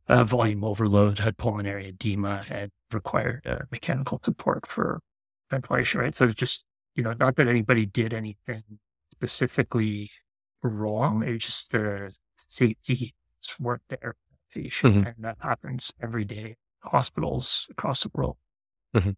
uh, 0.08 0.24
volume 0.24 0.64
overload, 0.64 1.18
had 1.18 1.36
pulmonary 1.36 1.88
edema, 1.88 2.42
and 2.50 2.70
required 2.92 3.46
uh, 3.46 3.58
mechanical 3.70 4.18
support 4.24 4.66
for 4.66 5.00
ventilation, 5.50 6.00
right? 6.00 6.14
So 6.14 6.24
it's 6.24 6.34
just 6.34 6.64
you 6.94 7.04
know, 7.04 7.14
not 7.20 7.36
that 7.36 7.46
anybody 7.46 7.86
did 7.86 8.14
anything 8.14 8.62
specifically 9.12 10.10
wrong. 10.62 11.22
It's 11.22 11.44
just 11.44 11.70
the 11.70 12.12
safety 12.36 13.14
weren't 13.60 13.82
there. 13.88 14.16
Mm-hmm. 14.56 15.02
And 15.04 15.14
that 15.18 15.36
happens 15.40 15.92
every 16.02 16.24
day 16.24 16.56
hospitals 16.80 17.66
across 17.70 18.02
the 18.02 18.10
world. 18.14 18.36
Mm-hmm. 18.96 19.10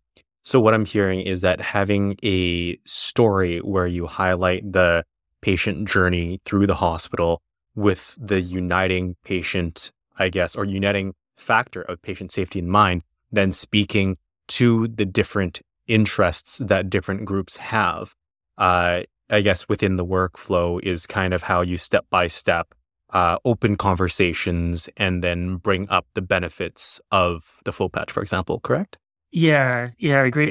So 0.42 0.60
what 0.60 0.74
I'm 0.74 0.84
hearing 0.84 1.20
is 1.20 1.42
that 1.42 1.60
having 1.60 2.16
a 2.22 2.78
story 2.84 3.58
where 3.58 3.86
you 3.86 4.06
highlight 4.06 4.72
the 4.72 5.04
patient 5.40 5.88
journey 5.88 6.40
through 6.44 6.66
the 6.66 6.76
hospital 6.76 7.42
with 7.74 8.16
the 8.18 8.40
uniting 8.40 9.16
patient, 9.24 9.90
I 10.18 10.28
guess, 10.28 10.56
or 10.56 10.64
uniting 10.64 11.14
factor 11.36 11.82
of 11.82 12.02
patient 12.02 12.32
safety 12.32 12.58
in 12.58 12.68
mind, 12.68 13.02
then 13.30 13.52
speaking 13.52 14.16
to 14.48 14.88
the 14.88 15.06
different 15.06 15.60
interests 15.86 16.58
that 16.58 16.90
different 16.90 17.24
groups 17.24 17.56
have. 17.56 18.14
Uh, 18.58 19.02
I 19.28 19.40
guess 19.42 19.68
within 19.68 19.96
the 19.96 20.04
workflow 20.04 20.82
is 20.82 21.06
kind 21.06 21.32
of 21.32 21.44
how 21.44 21.60
you 21.62 21.76
step 21.76 22.06
by 22.10 22.26
step 22.26 22.74
uh, 23.12 23.38
open 23.44 23.76
conversations 23.76 24.88
and 24.96 25.22
then 25.22 25.56
bring 25.56 25.88
up 25.88 26.06
the 26.14 26.22
benefits 26.22 27.00
of 27.10 27.60
the 27.64 27.72
full 27.72 27.90
FloPatch, 27.90 28.10
for 28.10 28.20
example, 28.22 28.60
correct? 28.60 28.98
Yeah, 29.30 29.90
yeah, 29.98 30.20
I 30.22 30.24
agree. 30.26 30.50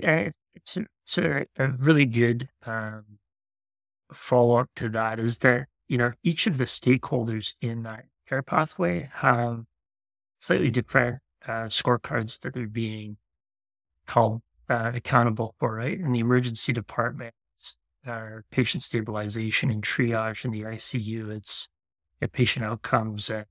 It's 0.56 0.78
a, 0.78 0.86
it's 1.04 1.18
a, 1.18 1.46
a 1.58 1.68
really 1.78 2.06
good 2.06 2.50
um, 2.66 3.04
follow 4.14 4.56
up 4.58 4.70
to 4.76 4.90
that 4.90 5.20
is 5.20 5.40
that, 5.40 5.68
you 5.88 5.98
know, 5.98 6.12
each 6.24 6.48
of 6.48 6.58
the 6.58 6.66
stakeholders 6.66 7.56
in 7.62 7.84
that 7.84 8.06
care 8.28 8.42
pathway 8.42 9.10
have 9.14 9.64
slightly 10.40 10.72
different 10.72 11.20
uh, 11.48 11.66
scorecards 11.66 12.40
that 12.42 12.58
are 12.58 12.68
being 12.68 13.18
held 14.08 14.42
uh, 14.70 14.92
accountable 14.96 15.56
for, 15.60 15.76
right? 15.76 16.00
In 16.00 16.12
the 16.14 16.20
emergency 16.20 16.74
department, 16.74 17.34
our 18.08 18.46
patient 18.52 18.84
stabilization 18.84 19.70
and 19.72 19.84
triage 19.84 20.46
in 20.46 20.52
the 20.52 20.66
ICU, 20.66 21.30
it's 21.30 21.70
patient 22.34 22.66
outcomes. 22.66 23.30
Uh, 23.30 23.44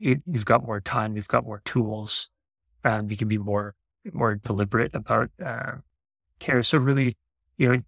it, 0.00 0.22
you've 0.26 0.44
got 0.46 0.64
more 0.66 0.80
time, 0.80 1.16
you've 1.16 1.28
got 1.28 1.44
more 1.44 1.62
tools, 1.64 2.30
and 2.84 3.10
you 3.10 3.16
can 3.16 3.28
be 3.28 3.38
more 3.38 3.74
more 4.12 4.34
deliberate 4.36 4.94
about 4.94 5.30
uh, 5.44 5.72
care. 6.38 6.62
So 6.62 6.78
really, 6.78 7.16
you 7.56 7.68
know, 7.68 7.82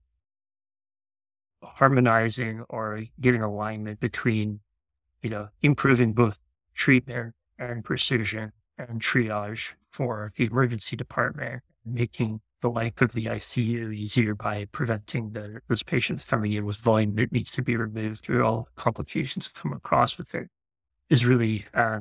harmonizing 1.62 2.64
or 2.68 3.04
getting 3.20 3.42
alignment 3.42 4.00
between, 4.00 4.60
you 5.22 5.30
know, 5.30 5.48
improving 5.62 6.12
both 6.12 6.38
treatment 6.74 7.34
and 7.58 7.84
precision 7.84 8.52
and 8.78 9.00
triage 9.00 9.74
for 9.90 10.32
the 10.36 10.44
emergency 10.44 10.96
department, 10.96 11.62
making 11.84 12.40
the 12.60 12.70
life 12.70 13.00
of 13.00 13.12
the 13.12 13.26
ICU 13.26 13.94
easier 13.94 14.34
by 14.34 14.66
preventing 14.72 15.32
the, 15.32 15.60
those 15.68 15.82
patients 15.82 16.24
coming 16.24 16.52
in 16.52 16.64
with 16.64 16.76
volume 16.76 17.14
that 17.16 17.30
needs 17.30 17.50
to 17.50 17.62
be 17.62 17.76
removed 17.76 18.24
through 18.24 18.44
all 18.44 18.68
complications 18.74 19.48
that 19.48 19.60
come 19.60 19.72
across 19.72 20.16
with 20.16 20.34
it 20.34 20.48
is 21.10 21.26
really 21.26 21.64
uh, 21.74 22.00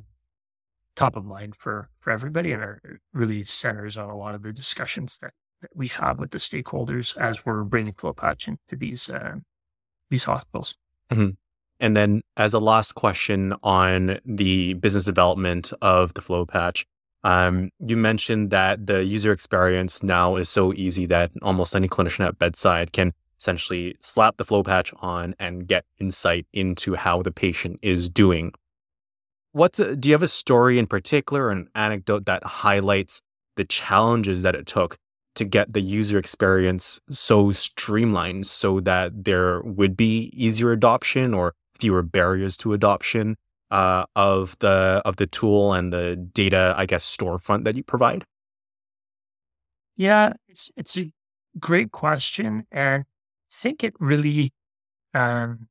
top 0.95 1.15
of 1.15 1.25
mind 1.25 1.55
for, 1.55 1.89
for 1.99 2.11
everybody 2.11 2.51
and 2.51 2.61
are, 2.61 2.99
really 3.13 3.43
centers 3.43 3.97
on 3.97 4.09
a 4.09 4.17
lot 4.17 4.35
of 4.35 4.43
the 4.43 4.53
discussions 4.53 5.17
that, 5.19 5.31
that 5.61 5.71
we 5.75 5.87
have 5.87 6.19
with 6.19 6.31
the 6.31 6.37
stakeholders 6.37 7.17
as 7.17 7.45
we're 7.45 7.63
bringing 7.63 7.93
FloPatch 7.93 8.47
into 8.47 8.75
these, 8.75 9.09
uh, 9.09 9.35
these 10.09 10.23
hospitals. 10.23 10.75
Mm-hmm. 11.11 11.29
And 11.79 11.97
then 11.97 12.21
as 12.37 12.53
a 12.53 12.59
last 12.59 12.93
question 12.93 13.53
on 13.63 14.19
the 14.25 14.73
business 14.75 15.03
development 15.03 15.73
of 15.81 16.13
the 16.13 16.21
FloPatch, 16.21 16.85
um, 17.23 17.71
you 17.79 17.97
mentioned 17.97 18.51
that 18.51 18.85
the 18.85 19.03
user 19.03 19.31
experience 19.31 20.03
now 20.03 20.35
is 20.35 20.49
so 20.49 20.73
easy 20.73 21.05
that 21.07 21.31
almost 21.41 21.75
any 21.75 21.87
clinician 21.87 22.25
at 22.25 22.37
bedside 22.37 22.91
can 22.91 23.13
essentially 23.39 23.95
slap 23.99 24.37
the 24.37 24.45
FloPatch 24.45 24.93
on 25.01 25.35
and 25.39 25.67
get 25.67 25.85
insight 25.99 26.45
into 26.53 26.95
how 26.95 27.21
the 27.21 27.31
patient 27.31 27.79
is 27.81 28.09
doing. 28.09 28.53
What's 29.53 29.79
a, 29.79 29.95
do 29.95 30.09
you 30.09 30.13
have 30.13 30.23
a 30.23 30.27
story 30.27 30.77
in 30.79 30.87
particular, 30.87 31.49
an 31.49 31.69
anecdote 31.75 32.25
that 32.25 32.43
highlights 32.43 33.21
the 33.55 33.65
challenges 33.65 34.41
that 34.43 34.55
it 34.55 34.65
took 34.65 34.97
to 35.35 35.45
get 35.45 35.73
the 35.73 35.81
user 35.81 36.17
experience 36.17 36.99
so 37.11 37.51
streamlined 37.51 38.47
so 38.47 38.79
that 38.81 39.23
there 39.23 39.61
would 39.61 39.95
be 39.95 40.31
easier 40.33 40.71
adoption 40.71 41.33
or 41.33 41.53
fewer 41.79 42.01
barriers 42.01 42.57
to 42.57 42.73
adoption? 42.73 43.35
uh, 43.73 44.05
of 44.15 44.55
the 44.59 45.01
of 45.03 45.15
the 45.15 45.25
tool 45.25 45.73
and 45.73 45.91
the 45.91 46.15
data, 46.15 46.75
I 46.77 46.85
guess, 46.85 47.03
storefront 47.03 47.63
that 47.65 47.75
you 47.75 47.83
provide? 47.83 48.23
Yeah, 49.95 50.33
it's 50.47 50.71
it's 50.77 50.97
a 50.97 51.11
great 51.59 51.91
question, 51.91 52.65
and 52.71 53.03
I 53.03 53.05
think 53.51 53.83
it 53.83 53.95
really 53.99 54.51
um, 55.13 55.67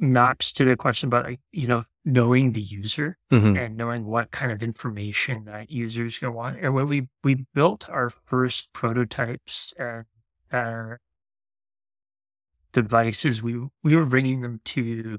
maps 0.00 0.52
to 0.52 0.64
the 0.64 0.76
question 0.76 1.08
about 1.08 1.30
you 1.52 1.68
know 1.68 1.82
knowing 2.04 2.52
the 2.52 2.60
user 2.60 3.18
mm-hmm. 3.30 3.56
and 3.56 3.76
knowing 3.76 4.06
what 4.06 4.30
kind 4.30 4.50
of 4.50 4.62
information 4.62 5.44
that 5.44 5.70
users 5.70 6.18
going 6.18 6.32
to 6.32 6.36
want. 6.36 6.58
And 6.60 6.74
when 6.74 6.88
we 6.88 7.08
we 7.22 7.46
built 7.54 7.88
our 7.88 8.10
first 8.10 8.72
prototypes 8.72 9.72
and 9.78 10.04
uh, 10.52 10.96
devices, 12.72 13.42
we 13.42 13.66
we 13.82 13.96
were 13.96 14.06
bringing 14.06 14.40
them 14.40 14.60
to 14.64 15.18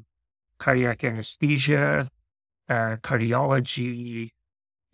cardiac 0.58 1.04
anesthesia, 1.04 2.10
uh, 2.70 2.98
cardiology, 3.02 4.30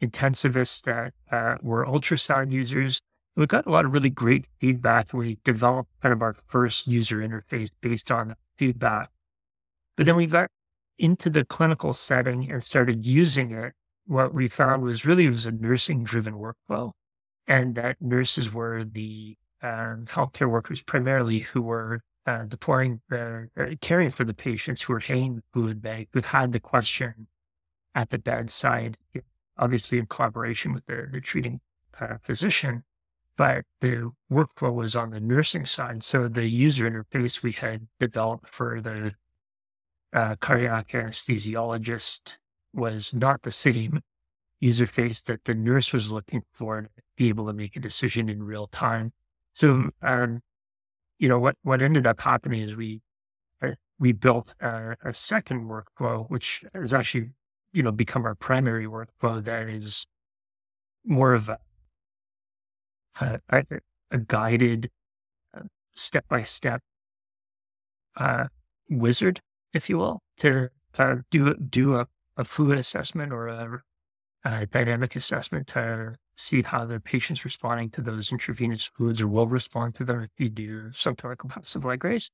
intensivists 0.02 0.82
that 0.84 1.14
uh, 1.32 1.58
were 1.62 1.86
ultrasound 1.86 2.52
users. 2.52 3.02
We 3.36 3.46
got 3.46 3.68
a 3.68 3.70
lot 3.70 3.86
of 3.86 3.94
really 3.94 4.10
great 4.10 4.48
feedback. 4.60 5.14
We 5.14 5.38
developed 5.44 5.90
kind 6.02 6.12
of 6.12 6.22
our 6.22 6.36
first 6.48 6.88
user 6.88 7.18
interface 7.18 7.70
based 7.82 8.12
on 8.12 8.36
feedback. 8.58 9.10
But 9.98 10.06
then 10.06 10.16
we 10.16 10.28
got 10.28 10.50
into 10.98 11.30
the 11.30 11.44
clinical 11.44 11.92
setting 11.94 12.50
and 12.50 12.64
started 12.64 13.06
using 13.06 13.52
it. 13.52 13.74
What 14.06 14.34
we 14.34 14.48
found 14.48 14.84
was 14.84 15.06
really 15.06 15.30
was 15.30 15.46
a 15.46 15.52
nursing 15.52 16.04
driven 16.04 16.36
workflow, 16.36 16.92
and 17.46 17.76
that 17.76 17.98
nurses 18.00 18.54
were 18.54 18.86
the 18.86 19.36
uh, 19.62 19.96
healthcare 20.06 20.50
workers 20.50 20.82
primarily 20.82 21.40
who 21.40 21.62
were 21.62 22.02
uh, 22.26 22.44
deploying, 22.44 23.02
uh, 23.12 23.42
caring 23.82 24.12
for 24.12 24.24
the 24.24 24.34
patients 24.34 24.84
who 24.84 24.94
were 24.94 25.02
saying 25.02 25.42
who 25.54 25.68
had, 25.68 26.08
who 26.14 26.22
had 26.22 26.52
the 26.52 26.60
question 26.60 27.28
at 27.96 28.10
the 28.10 28.20
bedside, 28.20 28.98
obviously 29.58 29.98
in 29.98 30.06
collaboration 30.06 30.74
with 30.74 30.86
the, 30.86 31.08
the 31.12 31.20
treating 31.20 31.60
uh, 32.00 32.18
physician, 32.22 32.84
but 33.36 33.66
the 33.82 34.12
workflow 34.32 34.74
was 34.74 34.96
on 34.96 35.10
the 35.10 35.20
nursing 35.20 35.66
side. 35.66 36.04
So 36.04 36.28
the 36.28 36.48
user 36.48 36.90
interface 36.90 37.42
we 37.42 37.52
had 37.52 37.88
developed 38.00 38.50
for 38.50 38.80
the 38.82 39.14
uh, 40.14 40.36
cardiac 40.40 40.90
anesthesiologist 40.90 42.38
was 42.74 43.14
not 43.14 43.42
the 43.44 43.52
same 43.52 44.02
user 44.60 44.88
face 44.88 45.22
that 45.22 45.44
the 45.46 45.54
nurse 45.54 45.94
was 45.94 46.12
looking 46.12 46.42
for 46.52 46.82
to 46.82 46.90
be 47.16 47.30
able 47.30 47.46
to 47.48 47.54
make 47.54 47.76
a 47.76 47.80
decision 47.80 48.30
in 48.30 48.44
real 48.44 48.68
time. 48.68 49.14
So, 49.54 49.90
um, 50.02 50.42
you 51.20 51.30
know, 51.30 51.40
what, 51.40 51.56
what 51.64 51.82
ended 51.82 52.08
up 52.08 52.22
happening 52.22 52.62
is 52.62 52.76
we, 52.76 53.02
uh, 53.62 53.72
we 54.00 54.12
built 54.12 54.54
a, 54.60 54.96
a 55.04 55.14
second 55.14 55.70
workflow, 55.70 56.30
which 56.30 56.64
has 56.74 56.94
actually, 56.94 57.30
you 57.74 57.84
know, 57.84 57.92
become 57.92 58.26
our 58.26 58.36
primary 58.36 58.86
workflow 58.86 59.44
that 59.44 59.70
is 59.70 60.06
more 61.06 61.34
of 61.34 61.50
a, 61.50 61.60
a, 63.22 63.64
a 64.12 64.18
guided 64.20 64.90
step 65.96 66.26
by 66.30 66.44
step 66.44 66.82
wizard, 68.90 69.42
if 69.74 69.90
you 69.90 69.98
will, 69.98 70.20
to 70.40 70.70
uh, 70.98 71.16
do 71.32 71.56
do 71.56 71.96
a, 71.96 72.08
a 72.36 72.44
fluid 72.44 72.80
assessment 72.80 73.32
or 73.32 73.48
a, 73.48 73.82
a, 74.46 74.66
dynamic 74.66 75.16
assessment 75.16 75.68
to 75.68 76.16
see 76.36 76.62
how 76.62 76.86
the 76.86 77.00
patient's 77.00 77.44
responding 77.44 77.90
to 77.90 78.02
those 78.02 78.32
intravenous 78.32 78.86
fluids 78.96 79.22
or 79.22 79.28
will 79.28 79.48
respond 79.48 79.96
to 79.96 80.04
them 80.04 80.22
if 80.22 80.30
you 80.38 80.50
do 80.50 80.90
subclinical 80.90 81.50
passive 81.50 81.86
leg 81.86 82.04
raise, 82.04 82.30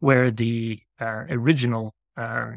where 0.00 0.30
the 0.30 0.78
uh, 1.00 1.24
original 1.28 1.94
uh, 2.16 2.52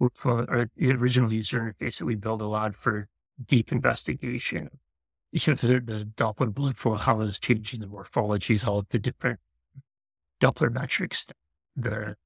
or 0.00 0.68
the 0.76 0.92
original 0.92 1.32
user 1.32 1.60
interface 1.60 1.98
that 1.98 2.04
we 2.04 2.14
built 2.14 2.42
allowed 2.42 2.76
for 2.76 3.08
deep 3.46 3.72
investigation. 3.72 4.70
You 5.32 5.40
know, 5.48 5.54
the, 5.54 5.80
the 5.80 6.08
Doppler 6.16 6.52
blood 6.52 6.76
flow, 6.76 6.94
how 6.94 7.20
it's 7.22 7.38
changing 7.38 7.80
the 7.80 7.86
morphologies, 7.86 8.66
all 8.66 8.84
the 8.88 8.98
different 8.98 9.40
Doppler 10.40 10.72
metrics, 10.72 11.26
the, 11.74 12.16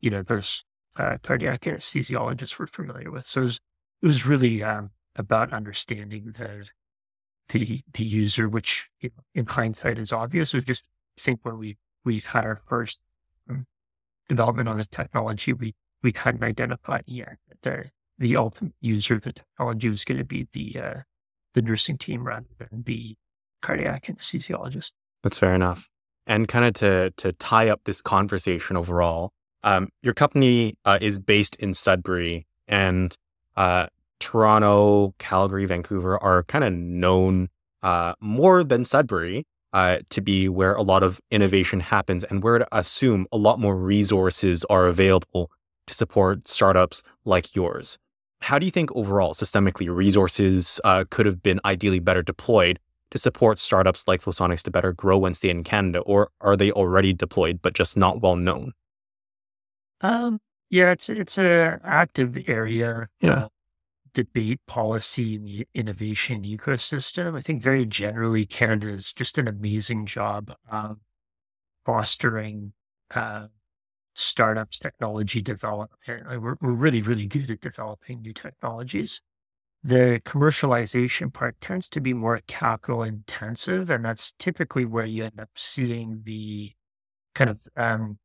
you 0.00 0.10
know, 0.10 0.22
those 0.22 0.64
uh, 0.96 1.16
cardiac 1.22 1.62
anesthesiologists 1.62 2.58
were 2.58 2.66
familiar 2.66 3.10
with. 3.10 3.24
So 3.24 3.40
it 3.40 3.44
was, 3.44 3.60
it 4.02 4.06
was 4.06 4.26
really 4.26 4.62
um, 4.62 4.90
about 5.16 5.52
understanding 5.52 6.34
the 6.36 6.66
the 7.48 7.80
the 7.92 8.04
user, 8.04 8.48
which 8.48 8.90
you 9.00 9.10
know, 9.16 9.22
in 9.34 9.46
hindsight 9.46 9.98
is 9.98 10.12
obvious. 10.12 10.54
Was 10.54 10.64
just 10.64 10.84
think 11.18 11.40
when 11.42 11.58
we 11.58 11.78
we 12.04 12.20
had 12.20 12.44
our 12.44 12.60
first 12.68 13.00
um, 13.48 13.66
development 14.28 14.68
on 14.68 14.76
this 14.76 14.88
technology, 14.88 15.52
we 15.52 15.74
we 16.02 16.12
hadn't 16.14 16.42
identified 16.42 17.04
yet 17.06 17.36
that 17.48 17.62
the 17.62 17.90
the 18.18 18.36
ultimate 18.36 18.74
user 18.80 19.14
of 19.14 19.22
the 19.22 19.32
technology 19.32 19.88
was 19.88 20.04
going 20.04 20.18
to 20.18 20.24
be 20.24 20.48
the 20.52 20.80
uh, 20.80 21.00
the 21.54 21.62
nursing 21.62 21.98
team 21.98 22.24
rather 22.24 22.46
than 22.58 22.82
the 22.84 23.16
cardiac 23.62 24.06
anesthesiologist. 24.06 24.92
That's 25.22 25.38
fair 25.38 25.54
enough. 25.54 25.88
And 26.26 26.46
kind 26.46 26.64
of 26.64 26.74
to 26.74 27.10
to 27.16 27.32
tie 27.32 27.68
up 27.68 27.82
this 27.84 28.02
conversation 28.02 28.76
overall, 28.76 29.32
um, 29.62 29.88
your 30.02 30.14
company 30.14 30.76
uh, 30.84 30.98
is 31.00 31.18
based 31.18 31.56
in 31.56 31.74
Sudbury, 31.74 32.46
and 32.66 33.16
uh, 33.56 33.86
Toronto, 34.20 35.14
Calgary, 35.18 35.66
Vancouver 35.66 36.22
are 36.22 36.42
kind 36.44 36.64
of 36.64 36.72
known 36.72 37.48
uh, 37.82 38.14
more 38.20 38.64
than 38.64 38.84
Sudbury 38.84 39.46
uh, 39.72 39.98
to 40.10 40.20
be 40.20 40.48
where 40.48 40.74
a 40.74 40.82
lot 40.82 41.02
of 41.02 41.20
innovation 41.30 41.80
happens 41.80 42.24
and 42.24 42.42
where 42.42 42.58
to 42.58 42.68
assume 42.76 43.26
a 43.32 43.36
lot 43.36 43.60
more 43.60 43.76
resources 43.76 44.64
are 44.70 44.86
available 44.86 45.50
to 45.86 45.94
support 45.94 46.48
startups 46.48 47.02
like 47.24 47.54
yours. 47.54 47.98
How 48.40 48.58
do 48.58 48.66
you 48.66 48.70
think 48.70 48.94
overall, 48.94 49.34
systemically, 49.34 49.94
resources 49.94 50.80
uh, 50.84 51.04
could 51.10 51.26
have 51.26 51.42
been 51.42 51.60
ideally 51.64 51.98
better 51.98 52.22
deployed 52.22 52.78
to 53.10 53.18
support 53.18 53.58
startups 53.58 54.06
like 54.06 54.22
Flosonics 54.22 54.62
to 54.62 54.70
better 54.70 54.92
grow 54.92 55.24
and 55.24 55.36
stay 55.36 55.48
in 55.50 55.64
Canada, 55.64 56.00
or 56.00 56.30
are 56.40 56.56
they 56.56 56.70
already 56.70 57.12
deployed 57.12 57.60
but 57.62 57.72
just 57.72 57.96
not 57.96 58.20
well 58.20 58.36
known? 58.36 58.72
Um, 60.00 60.40
yeah, 60.70 60.92
it's 60.92 61.08
it's 61.08 61.38
an 61.38 61.80
active 61.84 62.36
area. 62.48 63.08
Yeah. 63.20 63.32
Uh, 63.32 63.48
debate 64.14 64.60
policy 64.66 65.38
the 65.38 65.68
innovation 65.74 66.42
ecosystem. 66.42 67.36
I 67.36 67.40
think 67.42 67.62
very 67.62 67.86
generally, 67.86 68.46
Canada 68.46 68.88
is 68.88 69.12
just 69.12 69.38
an 69.38 69.46
amazing 69.46 70.06
job 70.06 70.52
of 70.70 70.98
fostering 71.84 72.72
uh, 73.14 73.46
startups, 74.14 74.78
technology 74.78 75.40
development. 75.40 75.92
We're, 76.06 76.56
we're 76.60 76.72
really, 76.72 77.02
really 77.02 77.26
good 77.26 77.50
at 77.50 77.60
developing 77.60 78.22
new 78.22 78.32
technologies. 78.32 79.22
The 79.84 80.20
commercialization 80.24 81.32
part 81.32 81.60
tends 81.60 81.88
to 81.90 82.00
be 82.00 82.12
more 82.12 82.40
capital 82.48 83.04
intensive, 83.04 83.90
and 83.90 84.04
that's 84.04 84.32
typically 84.32 84.84
where 84.84 85.06
you 85.06 85.24
end 85.24 85.38
up 85.38 85.50
seeing 85.54 86.22
the 86.24 86.72
kind 87.34 87.50
of 87.50 87.60
um, 87.76 88.18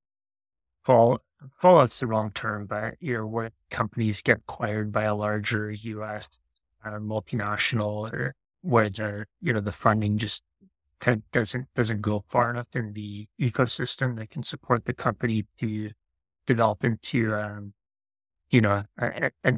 fall 0.84 1.20
fallout's 1.60 2.00
the 2.00 2.08
wrong 2.08 2.32
term, 2.32 2.66
but 2.66 2.96
you 3.00 3.18
know, 3.18 3.26
where 3.26 3.52
companies 3.70 4.22
get 4.22 4.38
acquired 4.38 4.92
by 4.92 5.04
a 5.04 5.16
larger 5.16 5.72
U.S. 5.72 6.30
Uh, 6.84 6.92
multinational, 7.00 8.12
or 8.12 8.36
where 8.62 8.90
the 8.90 9.26
you 9.42 9.54
know 9.54 9.60
the 9.60 9.72
funding 9.72 10.18
just 10.18 10.44
kind 11.00 11.18
of 11.18 11.32
doesn't 11.32 11.68
doesn't 11.76 12.02
go 12.02 12.24
far 12.30 12.50
enough 12.50 12.68
in 12.74 12.94
the 12.94 13.28
ecosystem 13.40 14.18
that 14.18 14.30
can 14.30 14.44
support 14.44 14.86
the 14.86 14.94
company 14.94 15.46
to 15.60 15.92
develop 16.46 16.84
into 16.84 17.34
um, 17.36 17.74
you 18.50 18.62
know 18.62 18.84
a, 18.98 19.32
a, 19.44 19.58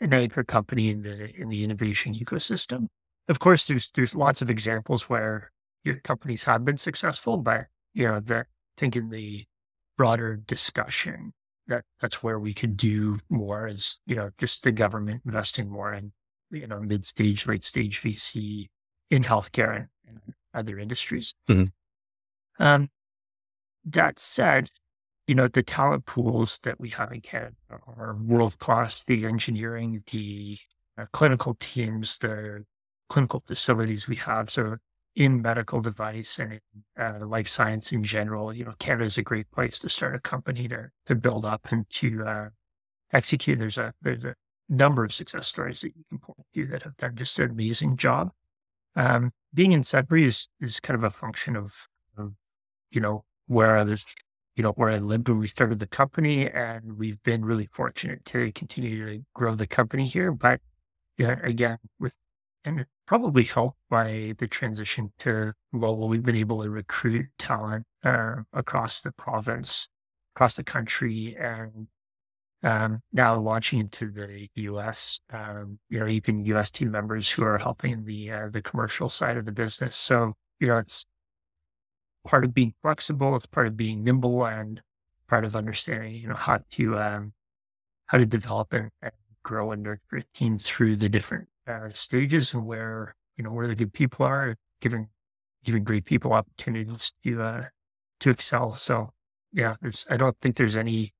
an 0.00 0.12
anchor 0.12 0.42
company 0.44 0.88
in 0.88 1.02
the 1.02 1.30
in 1.36 1.48
the 1.48 1.64
innovation 1.64 2.14
ecosystem. 2.14 2.86
Of 3.28 3.38
course, 3.38 3.66
there's 3.66 3.90
there's 3.94 4.14
lots 4.14 4.42
of 4.42 4.50
examples 4.50 5.08
where 5.08 5.50
your 5.84 5.96
companies 5.96 6.44
have 6.44 6.64
been 6.64 6.76
successful, 6.76 7.36
but 7.36 7.66
you 7.94 8.06
know, 8.06 8.20
the, 8.20 8.38
I 8.38 8.44
think 8.76 8.96
in 8.96 9.10
the 9.10 9.44
broader 10.00 10.34
discussion. 10.46 11.34
That 11.66 11.84
that's 12.00 12.22
where 12.22 12.38
we 12.38 12.54
could 12.54 12.74
do 12.78 13.18
more 13.28 13.68
is, 13.68 13.98
you 14.06 14.16
know, 14.16 14.30
just 14.38 14.62
the 14.62 14.72
government 14.72 15.20
investing 15.26 15.68
more 15.68 15.92
in, 15.92 16.12
you 16.50 16.66
know, 16.66 16.80
mid 16.80 17.04
stage, 17.04 17.46
late 17.46 17.62
stage 17.62 18.00
VC 18.00 18.68
in 19.10 19.24
healthcare 19.24 19.76
and, 19.76 19.88
and 20.08 20.34
other 20.54 20.78
industries. 20.78 21.34
Mm-hmm. 21.50 22.64
Um, 22.64 22.88
that 23.84 24.18
said, 24.18 24.70
you 25.26 25.34
know, 25.34 25.48
the 25.48 25.62
talent 25.62 26.06
pools 26.06 26.60
that 26.62 26.80
we 26.80 26.88
have 26.88 27.12
in 27.12 27.20
Canada 27.20 27.56
are 27.70 28.16
world 28.24 28.58
class. 28.58 29.04
The 29.04 29.26
engineering, 29.26 30.02
the 30.10 30.56
uh, 30.96 31.04
clinical 31.12 31.58
teams, 31.60 32.16
the 32.16 32.64
clinical 33.10 33.42
facilities 33.46 34.08
we 34.08 34.16
have. 34.16 34.48
So 34.48 34.76
in 35.16 35.42
medical 35.42 35.80
device 35.80 36.38
and 36.38 36.52
in 36.52 36.60
uh, 37.02 37.26
life 37.26 37.48
science 37.48 37.92
in 37.92 38.04
general, 38.04 38.52
you 38.52 38.64
know, 38.64 38.74
Canada 38.78 39.04
is 39.04 39.18
a 39.18 39.22
great 39.22 39.50
place 39.50 39.78
to 39.80 39.88
start 39.88 40.14
a 40.14 40.20
company 40.20 40.68
to 40.68 40.88
to 41.06 41.14
build 41.14 41.44
up 41.44 41.68
and 41.70 41.88
to 41.90 42.24
uh, 42.24 42.48
execute. 43.12 43.58
There's 43.58 43.78
a 43.78 43.92
there's 44.02 44.24
a 44.24 44.34
number 44.68 45.04
of 45.04 45.12
success 45.12 45.46
stories 45.48 45.80
that 45.80 45.96
you 45.96 46.04
can 46.08 46.18
point 46.18 46.46
to 46.54 46.66
that 46.66 46.84
have 46.84 46.96
done 46.96 47.16
just 47.16 47.38
an 47.38 47.50
amazing 47.50 47.96
job. 47.96 48.30
Um, 48.96 49.32
being 49.52 49.72
in 49.72 49.82
Sudbury 49.82 50.24
is 50.24 50.48
is 50.60 50.80
kind 50.80 50.96
of 50.96 51.04
a 51.04 51.10
function 51.10 51.56
of, 51.56 51.88
of 52.16 52.32
you 52.90 53.00
know 53.00 53.24
where 53.46 53.76
I 53.76 53.82
was, 53.82 54.04
you 54.54 54.62
know 54.62 54.72
where 54.72 54.90
I 54.90 54.98
lived 54.98 55.28
when 55.28 55.38
we 55.38 55.48
started 55.48 55.80
the 55.80 55.86
company, 55.86 56.48
and 56.48 56.96
we've 56.96 57.22
been 57.24 57.44
really 57.44 57.68
fortunate 57.72 58.24
to 58.26 58.52
continue 58.52 59.06
to 59.06 59.24
grow 59.34 59.54
the 59.56 59.66
company 59.66 60.06
here. 60.06 60.30
But 60.30 60.60
yeah, 61.18 61.36
again, 61.42 61.78
with 61.98 62.14
and 62.64 62.80
it 62.80 62.86
probably 63.06 63.44
helped 63.44 63.78
by 63.88 64.34
the 64.38 64.46
transition 64.46 65.12
to 65.20 65.52
well, 65.72 65.96
we've 66.08 66.22
been 66.22 66.36
able 66.36 66.62
to 66.62 66.70
recruit 66.70 67.26
talent 67.38 67.86
uh, 68.04 68.36
across 68.52 69.00
the 69.00 69.12
province, 69.12 69.88
across 70.34 70.56
the 70.56 70.64
country, 70.64 71.36
and 71.38 71.88
um, 72.62 73.00
now 73.12 73.38
launching 73.38 73.80
into 73.80 74.10
the 74.10 74.48
U.S. 74.54 75.20
Um, 75.32 75.78
you 75.88 76.00
know, 76.00 76.06
even 76.06 76.44
U.S. 76.46 76.70
team 76.70 76.90
members 76.90 77.30
who 77.30 77.42
are 77.44 77.58
helping 77.58 78.04
the 78.04 78.30
uh, 78.30 78.48
the 78.50 78.62
commercial 78.62 79.08
side 79.08 79.36
of 79.36 79.44
the 79.44 79.52
business. 79.52 79.96
So 79.96 80.34
you 80.58 80.68
know, 80.68 80.78
it's 80.78 81.06
part 82.26 82.44
of 82.44 82.52
being 82.52 82.74
flexible. 82.82 83.34
It's 83.36 83.46
part 83.46 83.66
of 83.66 83.76
being 83.76 84.04
nimble 84.04 84.44
and 84.44 84.80
part 85.28 85.44
of 85.44 85.56
understanding, 85.56 86.14
you 86.16 86.28
know, 86.28 86.34
how 86.34 86.60
to 86.72 86.98
um, 86.98 87.32
how 88.06 88.18
to 88.18 88.26
develop 88.26 88.72
and, 88.72 88.90
and 89.00 89.12
grow 89.42 89.72
and 89.72 89.82
nurture 89.82 90.18
a 90.18 90.22
team 90.34 90.58
through 90.58 90.96
the 90.96 91.08
different 91.08 91.48
uh, 91.70 91.90
stages 91.90 92.54
and 92.54 92.66
where 92.66 93.14
you 93.36 93.44
know 93.44 93.52
where 93.52 93.68
the 93.68 93.74
good 93.74 93.92
people 93.92 94.26
are, 94.26 94.56
giving 94.80 95.08
giving 95.64 95.84
great 95.84 96.04
people 96.04 96.32
opportunities 96.32 97.12
to 97.24 97.42
uh, 97.42 97.62
to 98.20 98.30
excel. 98.30 98.72
So 98.72 99.10
yeah, 99.52 99.74
there's 99.80 100.06
I 100.10 100.16
don't 100.16 100.36
think 100.40 100.56
there's 100.56 100.76
any 100.76 101.12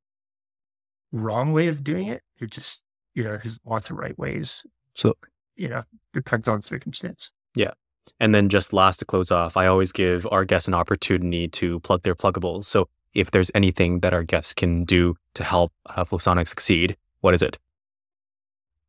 wrong 1.12 1.52
way 1.52 1.68
of 1.68 1.84
doing 1.84 2.08
it. 2.08 2.22
It 2.40 2.50
just 2.50 2.82
you 3.14 3.24
know 3.24 3.30
there's 3.30 3.58
lots 3.64 3.90
of 3.90 3.96
right 3.96 4.18
ways. 4.18 4.64
So 4.94 5.14
you 5.56 5.68
know 5.68 5.82
depends 6.12 6.48
on 6.48 6.62
circumstance. 6.62 7.32
Yeah. 7.54 7.72
And 8.18 8.34
then 8.34 8.48
just 8.48 8.72
last 8.72 8.98
to 8.98 9.04
close 9.04 9.30
off, 9.30 9.56
I 9.56 9.66
always 9.66 9.92
give 9.92 10.26
our 10.30 10.44
guests 10.44 10.66
an 10.66 10.74
opportunity 10.74 11.48
to 11.48 11.80
plug 11.80 12.02
their 12.02 12.14
pluggables. 12.14 12.64
So 12.64 12.88
if 13.14 13.30
there's 13.30 13.50
anything 13.54 14.00
that 14.00 14.12
our 14.12 14.22
guests 14.22 14.52
can 14.52 14.84
do 14.84 15.16
to 15.34 15.44
help 15.44 15.72
uh, 15.86 16.04
Flosonic 16.04 16.48
succeed, 16.48 16.96
what 17.20 17.34
is 17.34 17.42
it? 17.42 17.58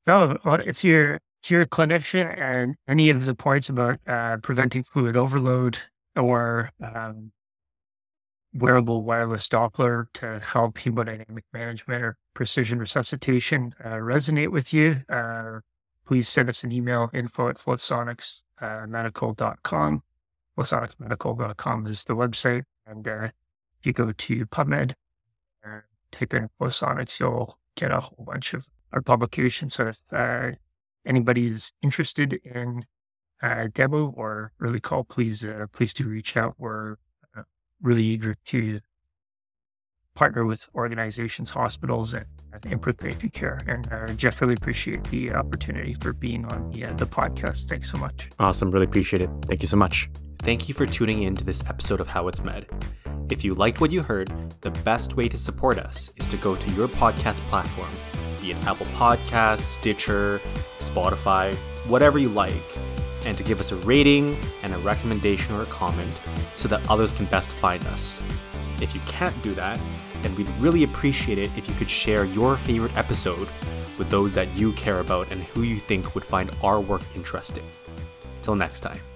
Well, 0.07 0.37
if 0.65 0.83
you're 0.83 1.19
if 1.43 1.51
you're 1.51 1.65
clinician 1.65 2.39
and 2.39 2.75
any 2.87 3.09
of 3.09 3.25
the 3.25 3.33
points 3.33 3.69
about 3.69 3.97
uh, 4.07 4.37
preventing 4.37 4.83
fluid 4.83 5.17
overload 5.17 5.79
or 6.15 6.69
um, 6.83 7.31
wearable 8.53 9.03
wireless 9.03 9.47
Doppler 9.47 10.05
to 10.13 10.39
help 10.39 10.75
hemodynamic 10.75 11.43
management 11.53 12.03
or 12.03 12.17
precision 12.33 12.79
resuscitation 12.79 13.73
uh, 13.83 13.95
resonate 13.95 14.51
with 14.51 14.71
you, 14.73 15.01
uh, 15.09 15.59
please 16.05 16.29
send 16.29 16.49
us 16.49 16.63
an 16.63 16.71
email 16.71 17.09
info 17.13 17.49
at 17.49 17.57
flosonicsmedical.com. 17.57 20.03
Flosonicsmedical.com 20.57 21.87
is 21.87 22.03
the 22.03 22.13
website. 22.13 22.63
And 22.85 23.07
uh, 23.07 23.29
if 23.79 23.85
you 23.85 23.93
go 23.93 24.11
to 24.11 24.45
PubMed, 24.47 24.95
uh, 25.65 25.79
type 26.11 26.33
in 26.33 26.49
Flosonics, 26.59 27.17
you'll 27.19 27.57
get 27.75 27.91
a 27.91 28.01
whole 28.01 28.25
bunch 28.25 28.53
of 28.53 28.67
our 28.91 29.01
publications. 29.01 29.75
So 29.75 29.87
if 29.87 30.01
uh, 30.11 30.51
anybody 31.05 31.47
is 31.47 31.73
interested 31.81 32.33
in 32.33 32.85
uh, 33.41 33.67
demo 33.73 34.13
or 34.15 34.53
early 34.59 34.79
call, 34.79 35.03
please 35.03 35.43
uh, 35.43 35.65
please 35.73 35.93
do 35.93 36.07
reach 36.07 36.37
out. 36.37 36.55
We're 36.57 36.93
uh, 37.37 37.43
really 37.81 38.03
eager 38.03 38.35
to 38.47 38.79
partner 40.13 40.45
with 40.45 40.67
organizations, 40.75 41.49
hospitals, 41.49 42.13
and, 42.13 42.25
and 42.53 42.65
improve 42.65 42.97
patient 42.97 43.33
care. 43.33 43.59
And 43.67 43.91
uh, 43.91 44.13
Geoff, 44.13 44.41
really 44.41 44.53
appreciate 44.55 45.03
the 45.05 45.31
opportunity 45.31 45.93
for 45.95 46.13
being 46.13 46.45
on 46.45 46.71
the, 46.71 46.85
uh, 46.85 46.93
the 46.93 47.07
podcast. 47.07 47.69
Thanks 47.69 47.89
so 47.89 47.97
much. 47.97 48.29
Awesome. 48.39 48.71
Really 48.71 48.85
appreciate 48.85 49.21
it. 49.21 49.29
Thank 49.43 49.61
you 49.61 49.67
so 49.67 49.77
much. 49.77 50.09
Thank 50.39 50.67
you 50.67 50.73
for 50.73 50.85
tuning 50.85 51.23
in 51.23 51.35
to 51.37 51.45
this 51.45 51.63
episode 51.69 52.01
of 52.01 52.07
How 52.07 52.27
It's 52.27 52.43
Med. 52.43 52.67
If 53.29 53.45
you 53.45 53.53
liked 53.53 53.79
what 53.79 53.91
you 53.91 54.01
heard, 54.01 54.31
the 54.61 54.71
best 54.71 55.15
way 55.15 55.29
to 55.29 55.37
support 55.37 55.77
us 55.77 56.11
is 56.17 56.27
to 56.27 56.37
go 56.37 56.55
to 56.55 56.71
your 56.71 56.87
podcast 56.87 57.39
platform, 57.49 57.89
be 58.41 58.51
it 58.51 58.57
Apple 58.65 58.87
Podcasts, 58.87 59.59
Stitcher, 59.59 60.41
Spotify, 60.79 61.53
whatever 61.87 62.19
you 62.19 62.29
like, 62.29 62.77
and 63.25 63.37
to 63.37 63.43
give 63.43 63.59
us 63.59 63.71
a 63.71 63.75
rating 63.77 64.35
and 64.63 64.73
a 64.73 64.77
recommendation 64.79 65.55
or 65.55 65.61
a 65.61 65.67
comment 65.67 66.19
so 66.55 66.67
that 66.67 66.81
others 66.89 67.13
can 67.13 67.25
best 67.27 67.51
find 67.51 67.85
us. 67.87 68.21
If 68.81 68.95
you 68.95 69.01
can't 69.01 69.39
do 69.43 69.51
that, 69.53 69.79
then 70.21 70.35
we'd 70.35 70.49
really 70.59 70.83
appreciate 70.83 71.37
it 71.37 71.51
if 71.55 71.67
you 71.69 71.75
could 71.75 71.89
share 71.89 72.25
your 72.25 72.57
favorite 72.57 72.95
episode 72.97 73.47
with 73.97 74.09
those 74.09 74.33
that 74.33 74.51
you 74.55 74.71
care 74.73 74.99
about 74.99 75.31
and 75.31 75.43
who 75.43 75.61
you 75.61 75.77
think 75.77 76.15
would 76.15 76.25
find 76.25 76.49
our 76.63 76.81
work 76.81 77.03
interesting. 77.15 77.63
Till 78.41 78.55
next 78.55 78.81
time. 78.81 79.10